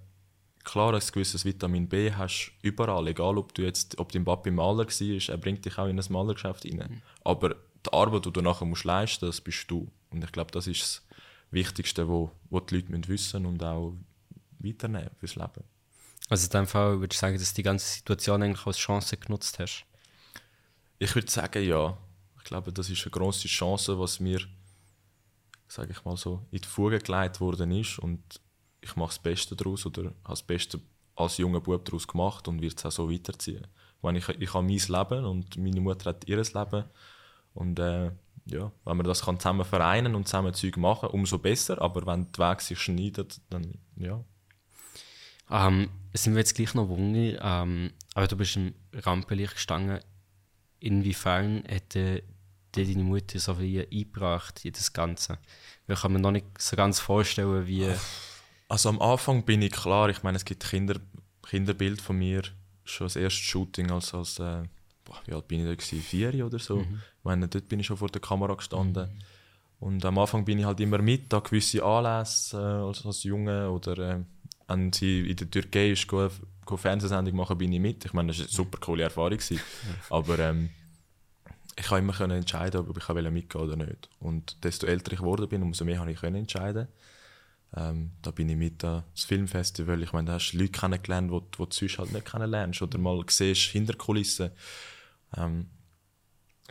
klar, 0.64 0.94
ein 0.94 1.00
gewisses 1.00 1.44
Vitamin 1.44 1.88
B 1.88 2.12
hast 2.12 2.52
du 2.62 2.68
überall, 2.68 3.06
egal 3.08 3.38
ob 3.38 3.54
du 3.54 3.62
jetzt, 3.62 3.98
ob 3.98 4.12
dein 4.12 4.24
Papi 4.24 4.50
Maler 4.50 4.86
war, 4.86 5.34
er 5.34 5.38
bringt 5.38 5.64
dich 5.64 5.78
auch 5.78 5.86
in 5.86 5.98
ein 5.98 6.12
Malergeschäft 6.12 6.64
rein. 6.64 7.02
Aber 7.24 7.56
die 7.84 7.92
Arbeit, 7.92 8.26
die 8.26 8.32
du 8.32 8.42
nachher 8.42 8.66
musst 8.66 8.84
leisten 8.84 9.26
musst, 9.26 9.38
das 9.38 9.44
bist 9.44 9.70
du. 9.70 9.90
Und 10.10 10.22
ich 10.22 10.32
glaube, 10.32 10.50
das 10.50 10.66
ist 10.66 10.80
das 10.80 11.06
Wichtigste, 11.50 12.08
wo, 12.08 12.30
wo 12.50 12.60
die 12.60 12.76
Leute 12.76 12.90
müssen 12.90 13.08
wissen 13.08 13.46
und 13.46 13.62
auch 13.62 13.94
weiternehmen 14.58 15.10
fürs 15.18 15.36
Leben. 15.36 15.64
Also 16.28 16.46
in 16.46 16.50
dem 16.50 16.66
Fall 16.66 17.00
würde 17.00 17.12
ich 17.12 17.18
sagen, 17.18 17.36
dass 17.38 17.52
du 17.52 17.56
die 17.56 17.62
ganze 17.62 17.94
Situation 17.94 18.42
eigentlich 18.42 18.66
als 18.66 18.78
Chance 18.78 19.16
genutzt 19.16 19.58
hast. 19.58 19.84
Ich 20.98 21.14
würde 21.14 21.30
sagen, 21.30 21.64
ja. 21.64 21.96
Ich 22.50 22.52
glaube, 22.52 22.72
das 22.72 22.90
ist 22.90 23.04
eine 23.04 23.12
große 23.12 23.46
Chance, 23.46 23.96
was 23.96 24.18
mir, 24.18 24.40
sage 25.68 25.92
ich 25.92 26.04
mal 26.04 26.16
so, 26.16 26.44
in 26.50 26.60
die 26.60 26.66
Fuge 26.66 26.98
gelegt 26.98 27.40
worden 27.40 27.70
ist. 27.70 28.00
Und 28.00 28.40
ich 28.80 28.96
mache 28.96 29.10
das 29.10 29.20
Beste 29.20 29.54
daraus 29.54 29.86
oder 29.86 30.06
habe 30.06 30.16
das 30.30 30.42
Beste 30.42 30.80
als 31.14 31.36
junger 31.36 31.60
Bub 31.60 31.84
daraus 31.84 32.08
gemacht 32.08 32.48
und 32.48 32.60
werde 32.60 32.74
es 32.76 32.84
auch 32.84 32.90
so 32.90 33.08
weiterziehen. 33.08 33.68
Ich, 33.98 34.02
meine, 34.02 34.18
ich, 34.18 34.28
ich 34.28 34.52
habe 34.52 34.66
mein 34.66 34.78
Leben 34.78 35.24
und 35.26 35.58
meine 35.58 35.80
Mutter 35.80 36.10
hat 36.10 36.26
ihr 36.26 36.38
Leben. 36.38 36.84
Und 37.54 37.78
äh, 37.78 38.10
ja, 38.46 38.72
wenn 38.84 38.96
man 38.96 39.06
das 39.06 39.22
kann 39.22 39.38
zusammen 39.38 39.64
vereinen 39.64 40.16
und 40.16 40.26
zusammen 40.26 40.52
Zeug 40.52 40.76
machen, 40.76 41.10
umso 41.10 41.38
besser. 41.38 41.80
Aber 41.80 42.04
wenn 42.04 42.32
die 42.32 42.38
Wege 42.40 42.62
sich 42.62 42.80
schneiden, 42.80 43.28
dann 43.48 43.78
ja. 43.94 44.24
Ähm, 45.48 45.88
sind 46.14 46.32
wir 46.34 46.40
jetzt 46.40 46.56
gleich 46.56 46.74
noch 46.74 46.88
Wunder, 46.88 47.38
ähm, 47.40 47.92
aber 48.14 48.26
du 48.26 48.36
bist 48.36 48.56
im 48.56 48.74
Rampenlicht 48.92 49.54
gestanden. 49.54 50.00
Inwiefern 50.80 51.62
hätte 51.66 52.24
dir 52.74 52.86
deine 52.86 53.02
Mutter 53.02 53.38
so 53.38 53.54
viel 53.54 53.86
eingebracht 53.90 54.64
in 54.64 54.72
das 54.72 54.92
Ganze? 54.92 55.38
Wir 55.86 55.96
kann 55.96 56.12
mir 56.12 56.20
noch 56.20 56.30
nicht 56.30 56.46
so 56.58 56.76
ganz 56.76 57.00
vorstellen, 57.00 57.66
wie. 57.66 57.88
Also 58.68 58.88
am 58.88 59.00
Anfang 59.02 59.44
bin 59.44 59.62
ich 59.62 59.72
klar, 59.72 60.08
ich 60.10 60.22
meine, 60.22 60.36
es 60.36 60.44
gibt 60.44 60.64
Kinder, 60.64 61.00
Kinderbild 61.42 62.00
von 62.00 62.16
mir, 62.16 62.42
schon 62.84 63.06
das 63.06 63.16
erste 63.16 63.40
Shooting 63.40 63.90
als, 63.90 64.14
als 64.14 64.38
äh, 64.38 64.62
boah, 65.04 65.20
wie 65.26 65.32
alt 65.32 65.48
bin 65.48 65.60
ich 65.60 65.66
da 65.66 65.74
gewesen? 65.74 66.00
Vier 66.02 66.46
oder 66.46 66.58
so. 66.58 66.76
Mhm. 66.76 67.00
Ich 67.18 67.24
meine, 67.24 67.48
dort 67.48 67.68
bin 67.68 67.80
ich 67.80 67.86
schon 67.86 67.96
vor 67.96 68.08
der 68.08 68.20
Kamera 68.20 68.54
gestanden. 68.54 69.10
Und 69.80 70.04
am 70.04 70.18
Anfang 70.18 70.44
bin 70.44 70.58
ich 70.58 70.64
halt 70.64 70.78
immer 70.80 70.98
mit, 70.98 71.32
da 71.32 71.40
gewisse 71.40 71.82
Anlässe 71.82 72.56
äh, 72.56 72.86
als, 72.86 73.04
als 73.04 73.24
Junge 73.24 73.70
oder 73.70 73.98
äh, 73.98 74.20
wenn 74.68 74.92
sie 74.92 75.28
in 75.28 75.36
der 75.36 75.50
Türkei 75.50 75.90
ist, 75.90 76.06
go, 76.06 76.28
go 76.64 76.76
Fernsehsendung 76.76 77.34
machen, 77.34 77.58
bin 77.58 77.72
ich 77.72 77.80
mit. 77.80 78.04
Ich 78.04 78.12
meine, 78.12 78.28
das 78.28 78.38
war 78.38 78.44
eine 78.44 78.52
super 78.52 78.78
coole 78.78 79.02
Erfahrung. 79.02 79.30
Gewesen. 79.30 79.60
Aber 80.10 80.38
ähm, 80.38 80.70
ich 81.76 81.86
konnte 81.86 82.02
immer 82.02 82.12
können 82.12 82.38
entscheiden, 82.38 82.80
ob 82.80 82.96
ich 82.96 83.08
mitgehen 83.30 83.62
oder 83.62 83.76
nicht. 83.76 84.08
Und 84.18 84.62
desto 84.64 84.86
älter 84.86 85.12
ich 85.12 85.18
geworden 85.18 85.48
bin, 85.48 85.62
umso 85.62 85.84
mehr 85.84 86.00
habe 86.00 86.12
ich 86.12 86.20
können 86.20 86.36
entscheiden. 86.36 86.88
Ähm, 87.76 88.12
da 88.22 88.32
bin 88.32 88.48
ich 88.48 88.56
mit 88.56 88.82
an 88.82 89.04
das 89.14 89.24
Filmfestival. 89.24 90.02
Ich 90.02 90.12
meine, 90.12 90.26
da 90.26 90.32
hast 90.34 90.52
du 90.52 90.58
Leute 90.58 90.72
kennengelernt, 90.72 91.30
die, 91.30 91.40
du 91.50 91.66
sonst 91.70 91.98
halt 91.98 92.12
nicht 92.12 92.26
kennenlernst. 92.26 92.82
Oder 92.82 92.98
mal 92.98 93.24
siehst 93.28 93.60
hinter 93.70 93.94
Kulissen. 93.94 94.50
Ähm, 95.36 95.70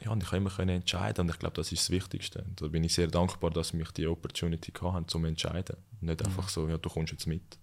ja, 0.04 0.12
und 0.12 0.24
ich 0.24 0.30
konnte 0.30 0.38
immer 0.38 0.50
können 0.50 0.78
entscheiden 0.78 1.26
und 1.26 1.30
ich 1.30 1.40
glaube, 1.40 1.56
das 1.56 1.72
ist 1.72 1.84
das 1.84 1.90
Wichtigste. 1.90 2.46
Da 2.56 2.68
bin 2.68 2.84
ich 2.84 2.94
sehr 2.94 3.08
dankbar, 3.08 3.52
dass 3.52 3.74
mich 3.74 3.92
die 3.92 4.08
Opportunity 4.08 4.72
hatten, 4.72 5.08
zum 5.08 5.26
entscheiden. 5.26 5.78
Nicht 6.00 6.26
einfach 6.26 6.48
so, 6.48 6.68
ja, 6.70 6.78
du 6.78 6.90
kommst 6.90 7.12
jetzt 7.12 7.28
mit. 7.28 7.58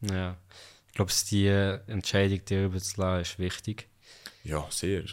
Ja. 0.00 0.36
Ich 0.88 0.94
glaube, 0.94 1.12
die 1.30 1.48
Entscheidung 1.48 2.44
dir 2.44 2.66
überzulassen 2.66 3.22
ist 3.22 3.38
wichtig. 3.38 3.88
Ja, 4.44 4.66
sehr. 4.70 5.04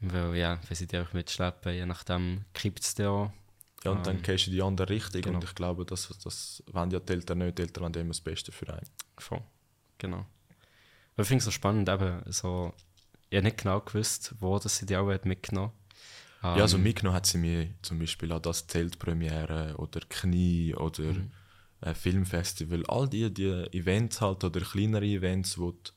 Weil, 0.00 0.34
ja, 0.36 0.58
wenn 0.68 0.76
sie 0.76 0.86
dich 0.86 0.98
einfach 0.98 1.12
mitschleppen, 1.14 1.74
je 1.74 1.86
nachdem 1.86 2.44
kippt 2.54 2.80
es 2.82 2.94
dir 2.94 3.10
auch. 3.10 3.32
Ja, 3.84 3.92
und 3.92 4.06
dann 4.06 4.16
Ähm, 4.16 4.22
gehst 4.22 4.46
du 4.46 4.50
in 4.50 4.56
die 4.56 4.62
andere 4.62 4.88
Richtung 4.90 5.22
genau. 5.22 5.38
und 5.38 5.44
ich 5.44 5.54
glaube, 5.54 5.84
das, 5.86 6.08
das 6.22 6.62
wollen 6.72 6.90
ja 6.90 7.00
die 7.00 7.12
Eltern 7.12 7.38
nicht. 7.38 7.58
Die 7.58 7.62
Eltern 7.62 7.84
wollen 7.84 7.94
immer 7.94 8.08
das 8.10 8.20
Beste 8.20 8.52
für 8.52 8.72
einen. 8.72 8.86
Voll. 9.18 9.42
Genau. 9.98 10.26
Aber 11.14 11.22
ich 11.22 11.28
finde 11.28 11.38
es 11.40 11.44
so 11.46 11.50
spannend, 11.50 11.88
eben, 11.88 12.22
so, 12.32 12.72
ich 13.30 13.36
habe 13.36 13.44
nicht 13.44 13.58
genau 13.58 13.80
gewusst, 13.80 14.34
wo 14.40 14.58
das 14.58 14.76
sie 14.78 14.86
die 14.86 14.96
auch 14.96 15.10
hat 15.10 15.26
mitgenommen 15.26 15.72
Ja, 16.54 16.62
also 16.62 16.78
Ähm, 16.78 16.82
mitgenommen 16.82 17.16
hat 17.16 17.26
sie 17.26 17.38
mir 17.38 17.68
zum 17.82 17.98
Beispiel 17.98 18.32
an 18.32 18.42
das 18.42 18.66
Zeltpremiere 18.66 19.74
oder 19.76 20.00
Knie 20.08 20.74
oder 20.74 21.02
Mhm. 21.04 21.32
äh, 21.82 21.94
Filmfestival, 21.94 22.84
all 22.88 23.08
die, 23.08 23.32
die 23.32 23.50
Events 23.72 24.20
halt 24.20 24.44
oder 24.44 24.60
kleinere 24.60 25.04
Events, 25.06 25.58
wo 25.58 25.72
du 25.72 25.90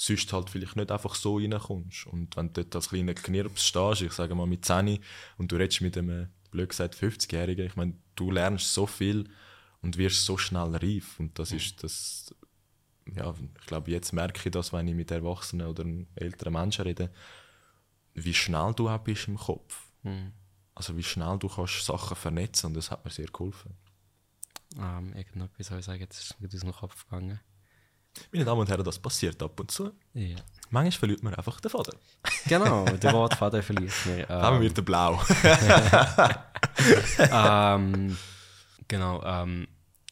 sonst 0.00 0.32
halt 0.32 0.48
vielleicht 0.48 0.76
nicht 0.76 0.90
einfach 0.90 1.14
so 1.14 1.36
reinkommst. 1.36 2.06
Und 2.06 2.34
wenn 2.36 2.46
du 2.52 2.62
dort 2.62 2.74
als 2.74 2.88
kleiner 2.88 3.12
Knirps 3.12 3.66
stehst, 3.66 4.00
ich 4.00 4.12
sage 4.12 4.34
mal 4.34 4.46
mit 4.46 4.64
10 4.64 4.98
und 5.36 5.52
du 5.52 5.56
redest 5.56 5.82
mit 5.82 5.98
einem, 5.98 6.30
blöd 6.50 6.70
gesagt, 6.70 6.94
50-Jährigen, 6.94 7.66
ich 7.66 7.76
meine, 7.76 7.94
du 8.16 8.30
lernst 8.30 8.72
so 8.72 8.86
viel 8.86 9.28
und 9.82 9.98
wirst 9.98 10.24
so 10.24 10.38
schnell 10.38 10.74
reif. 10.74 11.20
Und 11.20 11.38
das 11.38 11.52
ist 11.52 11.82
das, 11.82 12.34
ja, 13.14 13.34
ich 13.60 13.66
glaube, 13.66 13.90
jetzt 13.90 14.12
merke 14.12 14.40
ich 14.42 14.50
das, 14.50 14.72
wenn 14.72 14.88
ich 14.88 14.94
mit 14.94 15.10
Erwachsenen 15.10 15.66
oder 15.66 15.84
älteren 16.14 16.54
Menschen 16.54 16.84
rede, 16.84 17.12
wie 18.14 18.34
schnell 18.34 18.72
du 18.72 18.88
auch 18.88 18.98
bist 18.98 19.28
im 19.28 19.36
Kopf. 19.36 19.92
Mhm. 20.02 20.32
Also 20.74 20.96
wie 20.96 21.02
schnell 21.02 21.36
du 21.38 21.48
kannst 21.48 21.84
Sachen 21.84 22.16
vernetzen 22.16 22.68
und 22.68 22.74
das 22.74 22.90
hat 22.90 23.04
mir 23.04 23.10
sehr 23.10 23.26
geholfen. 23.26 23.76
ähm, 24.78 25.12
irgendetwas 25.14 25.66
soll 25.66 25.80
ich 25.80 25.84
sagen, 25.84 26.00
jetzt 26.00 26.22
ist 26.22 26.40
mir 26.40 26.48
aus 26.48 26.60
dem 26.60 26.72
Kopf 26.72 27.04
gegangen. 27.04 27.38
Meine 28.32 28.44
Damen 28.44 28.60
und 28.60 28.68
Herren, 28.68 28.84
das 28.84 28.98
passiert 28.98 29.42
ab 29.42 29.58
und 29.60 29.70
zu. 29.70 29.92
Ja. 30.14 30.36
Manchmal 30.70 30.92
verliert 30.92 31.22
man 31.22 31.34
einfach 31.34 31.60
den 31.60 31.70
Faden. 31.70 31.98
Genau, 32.46 32.84
der 32.84 33.12
Wortfaden 33.12 33.62
verliert. 33.62 33.92
Haben 34.28 34.56
Ähm, 34.56 34.62
wir 34.62 34.72
den 34.72 34.84
Blau. 34.84 35.20
ähm, 37.18 38.16
genau, 38.86 39.22
ähm, 39.24 39.68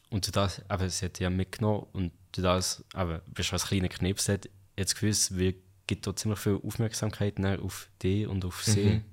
und 0.09 0.27
du 0.27 0.31
das, 0.31 0.61
aber 0.67 0.89
sie 0.89 1.05
hat 1.05 1.19
ja 1.19 1.29
mitgenommen 1.29 1.87
und 1.93 2.11
du 2.33 2.41
das, 2.41 2.83
aber 2.93 3.19
bist 3.27 3.49
du 3.51 3.53
als 3.53 3.67
kleiner 3.67 3.89
Knips 3.89 4.27
hat, 4.27 4.49
jetzt 4.77 4.99
gewusst, 4.99 5.37
wir 5.37 5.53
gibt 5.87 6.05
da 6.05 6.15
ziemlich 6.15 6.39
viel 6.39 6.59
Aufmerksamkeit 6.63 7.39
auf 7.59 7.89
dich 8.01 8.27
und 8.27 8.45
auf 8.45 8.63
sie. 8.63 8.85
Mhm. 8.85 9.03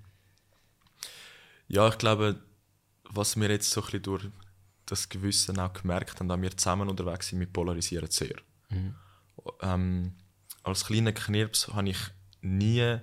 Ja, 1.68 1.88
ich 1.88 1.99
glaube, 1.99 2.40
was 3.11 3.37
wir 3.37 3.49
jetzt 3.51 3.70
so 3.70 3.81
ein 3.81 3.85
bisschen 3.85 4.03
durch 4.03 4.29
das 4.87 5.09
Gewissen 5.09 5.59
auch 5.59 5.72
gemerkt 5.72 6.18
haben, 6.20 6.29
dass 6.29 6.40
wir 6.40 6.57
zusammen 6.57 6.88
unterwegs 6.88 7.29
sind, 7.29 7.40
wir 7.40 7.46
polarisieren 7.46 8.11
sehr. 8.11 8.37
Ähm, 9.62 10.14
als 10.62 10.87
kleiner 10.87 11.12
Knirps 11.12 11.68
habe 11.68 11.90
ich 11.90 11.98
nie, 12.40 12.98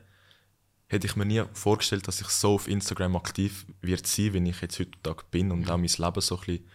hätte 0.88 1.08
ich 1.08 1.16
mir 1.16 1.26
nie 1.26 1.44
vorgestellt, 1.54 2.08
dass 2.08 2.22
ich 2.22 2.28
so 2.28 2.56
auf 2.56 2.68
Instagram 2.68 3.16
aktiv 3.16 3.66
wird 3.82 4.06
sein, 4.06 4.34
wie 4.34 4.50
ich 4.50 4.62
jetzt 4.62 4.80
heutzutage 4.80 5.24
bin 5.32 5.52
und 5.52 5.70
auch 5.70 5.78
mein 5.78 5.88
Leben 5.88 6.22
so 6.22 6.38
ein 6.38 6.46
bisschen 6.46 6.70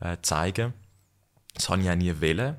äh, 0.00 0.16
zeigen. 0.22 0.74
Das 1.54 1.68
habe 1.68 1.82
ich 1.82 1.90
auch 1.90 1.96
nie 1.96 2.20
wollen. 2.20 2.56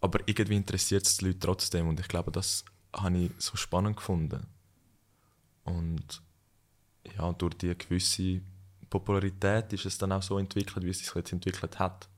Aber 0.00 0.20
irgendwie 0.26 0.56
interessiert 0.56 1.06
es 1.06 1.16
die 1.16 1.26
Leute 1.26 1.40
trotzdem 1.40 1.88
und 1.88 1.98
ich 1.98 2.08
glaube, 2.08 2.30
das 2.30 2.64
habe 2.94 3.16
ich 3.16 3.30
so 3.38 3.56
spannend 3.56 3.96
gefunden. 3.96 4.46
Und 5.64 6.22
ja, 7.16 7.32
durch 7.32 7.54
die 7.54 7.76
gewisse 7.76 8.40
Popularität 8.88 9.72
ist 9.72 9.86
es 9.86 9.98
dann 9.98 10.12
auch 10.12 10.22
so 10.22 10.38
entwickelt, 10.38 10.84
wie 10.84 10.90
es 10.90 10.98
sich 10.98 11.14
jetzt 11.14 11.32
entwickelt 11.32 11.78
hat. 11.78 12.08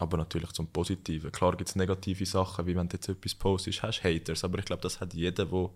Aber 0.00 0.16
natürlich 0.16 0.50
zum 0.52 0.66
Positiven. 0.66 1.30
Klar 1.30 1.56
gibt 1.56 1.68
es 1.68 1.76
negative 1.76 2.24
Sachen, 2.24 2.66
wie 2.66 2.74
wenn 2.74 2.88
du 2.88 2.96
jetzt 2.96 3.08
etwas 3.08 3.34
postest, 3.34 3.82
hast 3.82 4.02
Haters. 4.02 4.42
Aber 4.44 4.58
ich 4.58 4.64
glaube, 4.64 4.82
das 4.82 4.98
hat 4.98 5.12
jeder, 5.12 5.44
der 5.44 5.50
wo, 5.50 5.74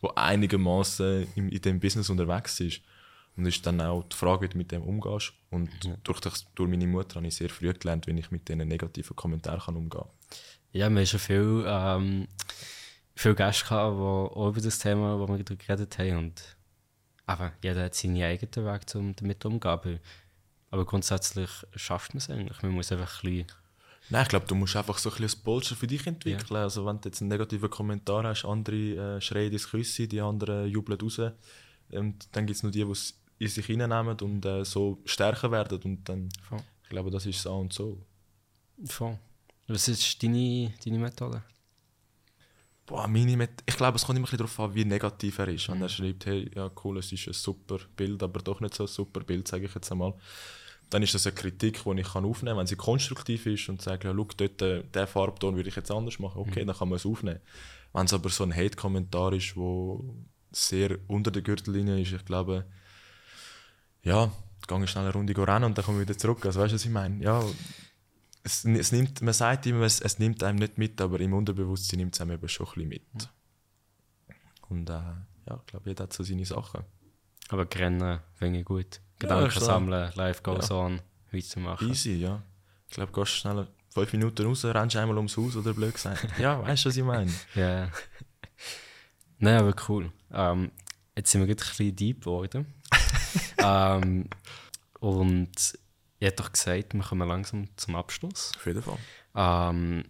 wo 0.00 0.08
einigermaßen 0.08 1.28
in, 1.34 1.50
in 1.50 1.60
dem 1.60 1.78
Business 1.78 2.08
unterwegs 2.08 2.58
ist. 2.60 2.80
Und 3.36 3.44
es 3.44 3.56
ist 3.56 3.66
dann 3.66 3.80
auch 3.82 4.02
die 4.04 4.16
Frage, 4.16 4.42
wie 4.42 4.48
du 4.48 4.56
mit 4.56 4.72
dem 4.72 4.82
umgehst. 4.82 5.34
Und 5.50 5.68
durch, 6.04 6.20
das, 6.20 6.46
durch 6.54 6.70
meine 6.70 6.86
Mutter 6.86 7.16
habe 7.16 7.26
ich 7.26 7.36
sehr 7.36 7.50
früh 7.50 7.70
gelernt, 7.74 8.06
wie 8.06 8.18
ich 8.18 8.30
mit 8.30 8.48
diesen 8.48 8.66
negativen 8.66 9.14
Kommentaren 9.14 9.60
kann 9.60 9.76
umgehen 9.76 10.00
kann. 10.00 10.10
Ja, 10.72 10.88
wir 10.88 10.96
haben 10.96 11.06
schon 11.06 11.20
viel, 11.20 11.64
ähm, 11.66 12.28
viele 13.14 13.34
Gäste 13.34 13.66
gehabt, 13.66 13.96
die 13.96 14.00
auch 14.00 14.48
über 14.48 14.60
das 14.62 14.78
Thema, 14.78 15.18
wo 15.18 15.28
wir 15.28 15.44
geredet 15.44 15.98
haben. 15.98 16.16
Und 16.16 16.56
aber 17.26 17.52
jeder 17.62 17.84
hat 17.84 17.94
seinen 17.94 18.22
eigenen 18.22 18.66
Weg, 18.66 18.82
um 18.94 19.14
damit 19.14 19.44
umzugehen. 19.44 19.70
Aber, 19.70 19.98
aber 20.70 20.84
grundsätzlich 20.86 21.50
schafft 21.74 22.14
man 22.14 22.18
es 22.18 22.30
eigentlich. 22.30 22.62
Man 22.62 22.72
muss 22.72 22.90
einfach 22.90 23.22
ein 23.22 23.30
bisschen 23.30 23.46
Nein, 24.08 24.22
ich 24.22 24.28
glaube, 24.28 24.46
du 24.46 24.54
musst 24.54 24.76
einfach 24.76 24.98
so 24.98 25.10
ein 25.10 25.16
bisschen 25.16 25.40
ein 25.40 25.44
Polster 25.44 25.74
für 25.74 25.86
dich 25.86 26.06
entwickeln. 26.06 26.56
Also 26.56 26.86
wenn 26.86 27.00
du 27.00 27.08
jetzt 27.08 27.20
einen 27.20 27.28
negativen 27.28 27.68
Kommentar 27.68 28.24
hast, 28.24 28.44
andere 28.44 29.16
äh, 29.16 29.20
schreien 29.20 29.52
ins 29.52 29.68
Küsse, 29.68 30.06
die 30.06 30.20
anderen 30.20 30.68
jubeln 30.68 31.00
raus. 31.00 31.20
Und 31.90 32.28
dann 32.32 32.46
gibt 32.46 32.56
es 32.56 32.62
nur 32.62 32.72
die, 32.72 32.84
die 32.84 32.90
es 32.90 33.18
in 33.38 33.48
sich 33.48 33.68
reinnehmen 33.68 34.16
und 34.20 34.44
äh, 34.44 34.64
so 34.64 35.00
stärker 35.04 35.50
werden. 35.50 35.80
Und 35.82 36.08
dann, 36.08 36.28
Voll. 36.48 36.60
ich 36.84 36.88
glaube, 36.88 37.10
das 37.10 37.26
ist 37.26 37.42
so 37.42 37.56
und 37.56 37.72
so. 37.72 38.00
Voll. 38.84 39.18
Was 39.66 39.88
ist 39.88 40.22
deine, 40.22 40.72
deine 40.84 40.98
Methode? 40.98 41.42
Boah, 42.86 43.08
meine 43.08 43.36
Met 43.36 43.64
ich 43.66 43.76
glaube, 43.76 43.96
es 43.96 44.04
kommt 44.04 44.16
immer 44.16 44.28
ein 44.28 44.30
bisschen 44.30 44.38
darauf 44.38 44.60
an, 44.60 44.74
wie 44.74 44.84
negativ 44.84 45.38
er 45.38 45.48
ist. 45.48 45.68
Wenn 45.68 45.82
er 45.82 45.88
schreibt, 45.88 46.26
hey, 46.26 46.48
ja 46.54 46.70
cool, 46.84 46.98
es 46.98 47.10
ist 47.10 47.26
ein 47.26 47.32
super 47.32 47.78
Bild, 47.96 48.22
aber 48.22 48.40
doch 48.40 48.60
nicht 48.60 48.74
so 48.74 48.84
ein 48.84 48.88
super 48.88 49.20
Bild, 49.20 49.48
sage 49.48 49.66
ich 49.66 49.74
jetzt 49.74 49.90
einmal. 49.90 50.14
Dann 50.90 51.02
ist 51.02 51.14
das 51.14 51.26
eine 51.26 51.34
Kritik, 51.34 51.82
die 51.84 52.00
ich 52.00 52.12
kann 52.12 52.24
aufnehmen 52.24 52.52
kann. 52.52 52.58
Wenn 52.58 52.66
sie 52.66 52.76
konstruktiv 52.76 53.46
ist 53.46 53.68
und 53.68 53.82
sagt, 53.82 54.04
ja, 54.04 54.14
schau, 54.14 54.28
dort, 54.36 54.62
äh, 54.62 54.84
diesen 54.84 55.06
Farbton 55.06 55.56
würde 55.56 55.68
ich 55.68 55.76
jetzt 55.76 55.90
anders 55.90 56.18
machen, 56.18 56.38
okay, 56.40 56.64
dann 56.64 56.76
kann 56.76 56.88
man 56.88 56.96
es 56.96 57.06
aufnehmen. 57.06 57.40
Wenn 57.92 58.06
es 58.06 58.12
aber 58.12 58.28
so 58.28 58.44
ein 58.44 58.54
Hate-Kommentar 58.54 59.32
ist, 59.32 59.54
der 59.56 59.98
sehr 60.52 60.98
unter 61.08 61.30
der 61.30 61.42
Gürtellinie 61.42 62.00
ist, 62.00 62.12
ich 62.12 62.24
glaube, 62.24 62.66
ja, 64.02 64.30
gehe 64.66 64.84
ich 64.84 64.90
schnell 64.90 65.04
eine 65.04 65.12
Runde 65.12 65.36
rennen 65.36 65.64
und 65.64 65.78
dann 65.78 65.84
komme 65.84 66.02
ich 66.02 66.08
wieder 66.08 66.18
zurück. 66.18 66.44
Also 66.46 66.60
weißt 66.60 66.72
du, 66.72 66.76
was 66.76 66.84
ich 66.84 66.90
meine? 66.90 67.22
Ja, 67.22 67.42
es, 68.44 68.64
es 68.64 68.92
nimmt, 68.92 69.22
man 69.22 69.34
sagt 69.34 69.66
immer, 69.66 69.84
es, 69.84 70.00
es 70.00 70.18
nimmt 70.18 70.42
einem 70.42 70.58
nicht 70.58 70.78
mit, 70.78 71.00
aber 71.00 71.18
im 71.20 71.32
Unterbewusstsein 71.32 71.98
nimmt 71.98 72.14
es 72.14 72.20
einem 72.20 72.32
eben 72.32 72.48
schon 72.48 72.66
ein 72.66 72.72
bisschen 72.74 72.88
mit. 72.88 73.28
Und 74.68 74.88
äh, 74.88 74.92
ja, 74.92 75.60
ich 75.60 75.66
glaube, 75.66 75.88
jeder 75.90 76.04
hat 76.04 76.12
so 76.12 76.22
seine 76.22 76.44
Sachen. 76.44 76.84
Aber 77.48 77.66
Rennen 77.74 78.20
finde 78.34 78.60
ich 78.60 78.64
gut. 78.64 79.00
Gedanken 79.18 79.50
klar. 79.50 79.64
sammeln, 79.64 80.12
life 80.14 80.42
goes 80.42 80.70
on, 80.70 81.00
weitermachen. 81.32 81.88
Easy, 81.88 82.16
ja. 82.16 82.42
Ich 82.88 82.94
glaube, 82.94 83.12
gehst 83.12 83.32
schnell 83.32 83.66
fünf 83.88 84.12
Minuten 84.12 84.46
raus, 84.46 84.64
rennst 84.64 84.96
einmal 84.96 85.16
ums 85.16 85.36
Haus 85.36 85.56
oder 85.56 85.72
blöd 85.72 85.94
gesagt. 85.94 86.26
ja, 86.38 86.62
weißt 86.62 86.84
du, 86.84 86.88
was 86.88 86.96
ich 86.96 87.04
meine? 87.04 87.32
Ja. 87.54 87.90
Nein, 89.38 89.58
aber 89.58 89.74
cool. 89.88 90.12
Ähm, 90.32 90.70
jetzt 91.16 91.30
sind 91.30 91.40
wir 91.40 91.46
gerade 91.46 91.62
ein 91.62 91.68
bisschen 91.68 91.96
deep 91.96 92.20
geworden. 92.20 92.74
ähm, 93.58 94.28
und 95.00 95.78
ich 96.18 96.26
hätte 96.26 96.42
doch 96.42 96.52
gesagt, 96.52 96.94
wir 96.94 97.02
kommen 97.02 97.28
langsam 97.28 97.68
zum 97.76 97.96
Abschluss. 97.96 98.52
Auf 98.56 98.66
jeden 98.66 98.82
Fall. 98.82 98.98
Ähm, 99.34 100.04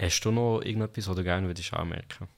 hast 0.00 0.20
du 0.20 0.30
noch 0.30 0.60
irgendetwas, 0.60 1.08
was 1.08 1.16
du 1.16 1.24
gerne 1.24 1.46
würdest 1.46 1.72
anmerken 1.72 2.28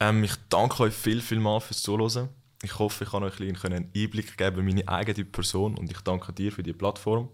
Ähm, 0.00 0.24
ich 0.24 0.34
danke 0.48 0.84
euch 0.84 0.94
viel, 0.94 1.20
viel 1.20 1.38
mal 1.38 1.60
fürs 1.60 1.82
Zuhören. 1.82 2.28
Ich 2.62 2.78
hoffe, 2.78 3.04
ich 3.04 3.10
kann 3.10 3.24
euch 3.24 3.40
ein 3.40 3.56
einen 3.64 3.90
Einblick 3.94 4.36
geben 4.36 4.60
in 4.60 4.66
meine 4.66 4.88
eigene 4.88 5.24
Person 5.24 5.76
und 5.76 5.90
ich 5.90 6.00
danke 6.00 6.32
dir 6.32 6.52
für 6.52 6.62
die 6.62 6.72
Plattform. 6.72 7.28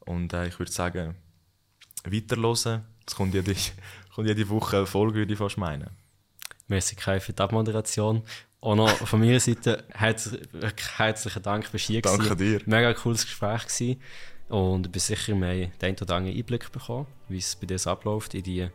Und 0.00 0.32
äh, 0.32 0.48
ich 0.48 0.58
würde 0.58 0.72
sagen, 0.72 1.16
weiterhören. 2.04 2.84
Es 3.06 3.14
kommt 3.14 3.34
jede, 3.34 3.54
kommt 4.14 4.28
jede 4.28 4.48
Woche 4.48 4.78
eine 4.78 4.86
Folge, 4.86 5.20
würde 5.20 5.32
ich 5.32 5.38
fast 5.38 5.58
meinen. 5.58 5.90
Merci 6.68 6.96
Kai 6.96 7.20
für 7.20 7.32
die 7.32 7.42
Abmoderation. 7.42 8.22
Auch 8.60 8.76
noch 8.76 8.90
von 8.90 9.18
meiner 9.18 9.40
Seite 9.40 9.84
herz 9.90 10.36
herzlichen 10.96 11.42
Dank 11.42 11.66
für 11.66 11.78
Ski. 11.78 12.00
Danke 12.00 12.36
dir. 12.36 12.60
Mega 12.66 12.94
cooles 12.94 13.24
Gespräch 13.24 13.66
gewesen. 13.66 14.00
Und 14.48 14.86
ich 14.86 14.92
bin 14.92 15.00
sicher, 15.00 15.34
wir 15.34 15.48
haben 15.48 15.72
den 15.80 15.96
oder 16.00 16.14
anderen 16.14 16.36
Einblick 16.36 16.70
bekommen, 16.70 17.06
wie 17.28 17.38
es 17.38 17.56
bei 17.56 17.66
dir 17.66 17.84
abläuft, 17.86 18.34
in 18.34 18.42
die 18.42 18.68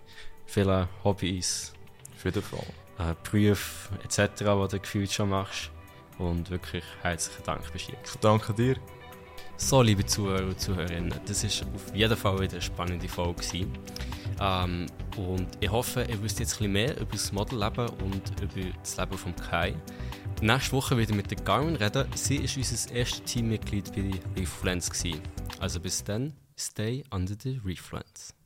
vielen 0.45 0.87
Hobbys, 1.03 1.73
Auf 2.15 2.25
jeden 2.25 2.41
Fall. 2.41 2.87
Äh, 2.99 3.13
Berufe 3.23 3.93
etc., 4.03 4.19
die 4.38 4.43
du 4.43 4.79
gefühlt 4.79 5.12
schon 5.12 5.29
machst. 5.29 5.71
Und 6.17 6.49
wirklich 6.49 6.83
herzlichen 7.01 7.43
Dank 7.43 7.62
Ski. 7.75 7.93
Ich 8.03 8.15
danke 8.19 8.53
dir. 8.53 8.75
So, 9.55 9.81
liebe 9.81 10.05
Zuhörer 10.05 10.45
und 10.45 10.60
Zuhörerinnen, 10.60 11.13
das 11.25 11.43
war 11.43 11.67
auf 11.73 11.95
jeden 11.95 12.15
Fall 12.15 12.39
wieder 12.39 12.53
eine 12.53 12.62
spannende 12.62 13.07
Folge. 13.07 13.41
gewesen. 13.41 13.77
Ähm, 14.39 14.86
und 15.15 15.47
ich 15.60 15.71
hoffe, 15.71 16.03
ihr 16.03 16.21
wisst 16.21 16.39
jetzt 16.39 16.53
ein 16.53 16.57
bisschen 16.57 16.71
mehr 16.73 16.99
über 16.99 17.12
das 17.12 17.31
Modelleben 17.31 17.89
und 18.03 18.41
über 18.41 18.69
das 18.79 18.97
Leben 18.97 19.17
von 19.17 19.36
Kai. 19.36 19.75
Nächste 20.41 20.73
Woche 20.73 20.97
wieder 20.97 21.15
mit 21.15 21.31
der 21.31 21.39
Garmin 21.39 21.75
reden. 21.75 22.05
Sie 22.13 22.38
war 22.38 22.57
unser 22.57 22.91
erstes 22.91 23.23
Teammitglied 23.23 23.91
bei 23.95 24.12
Refluence. 24.39 24.91
Also 25.60 25.79
bis 25.79 26.03
dann, 26.03 26.33
stay 26.55 27.03
under 27.10 27.36
the 27.41 27.60
Refluence. 27.65 28.37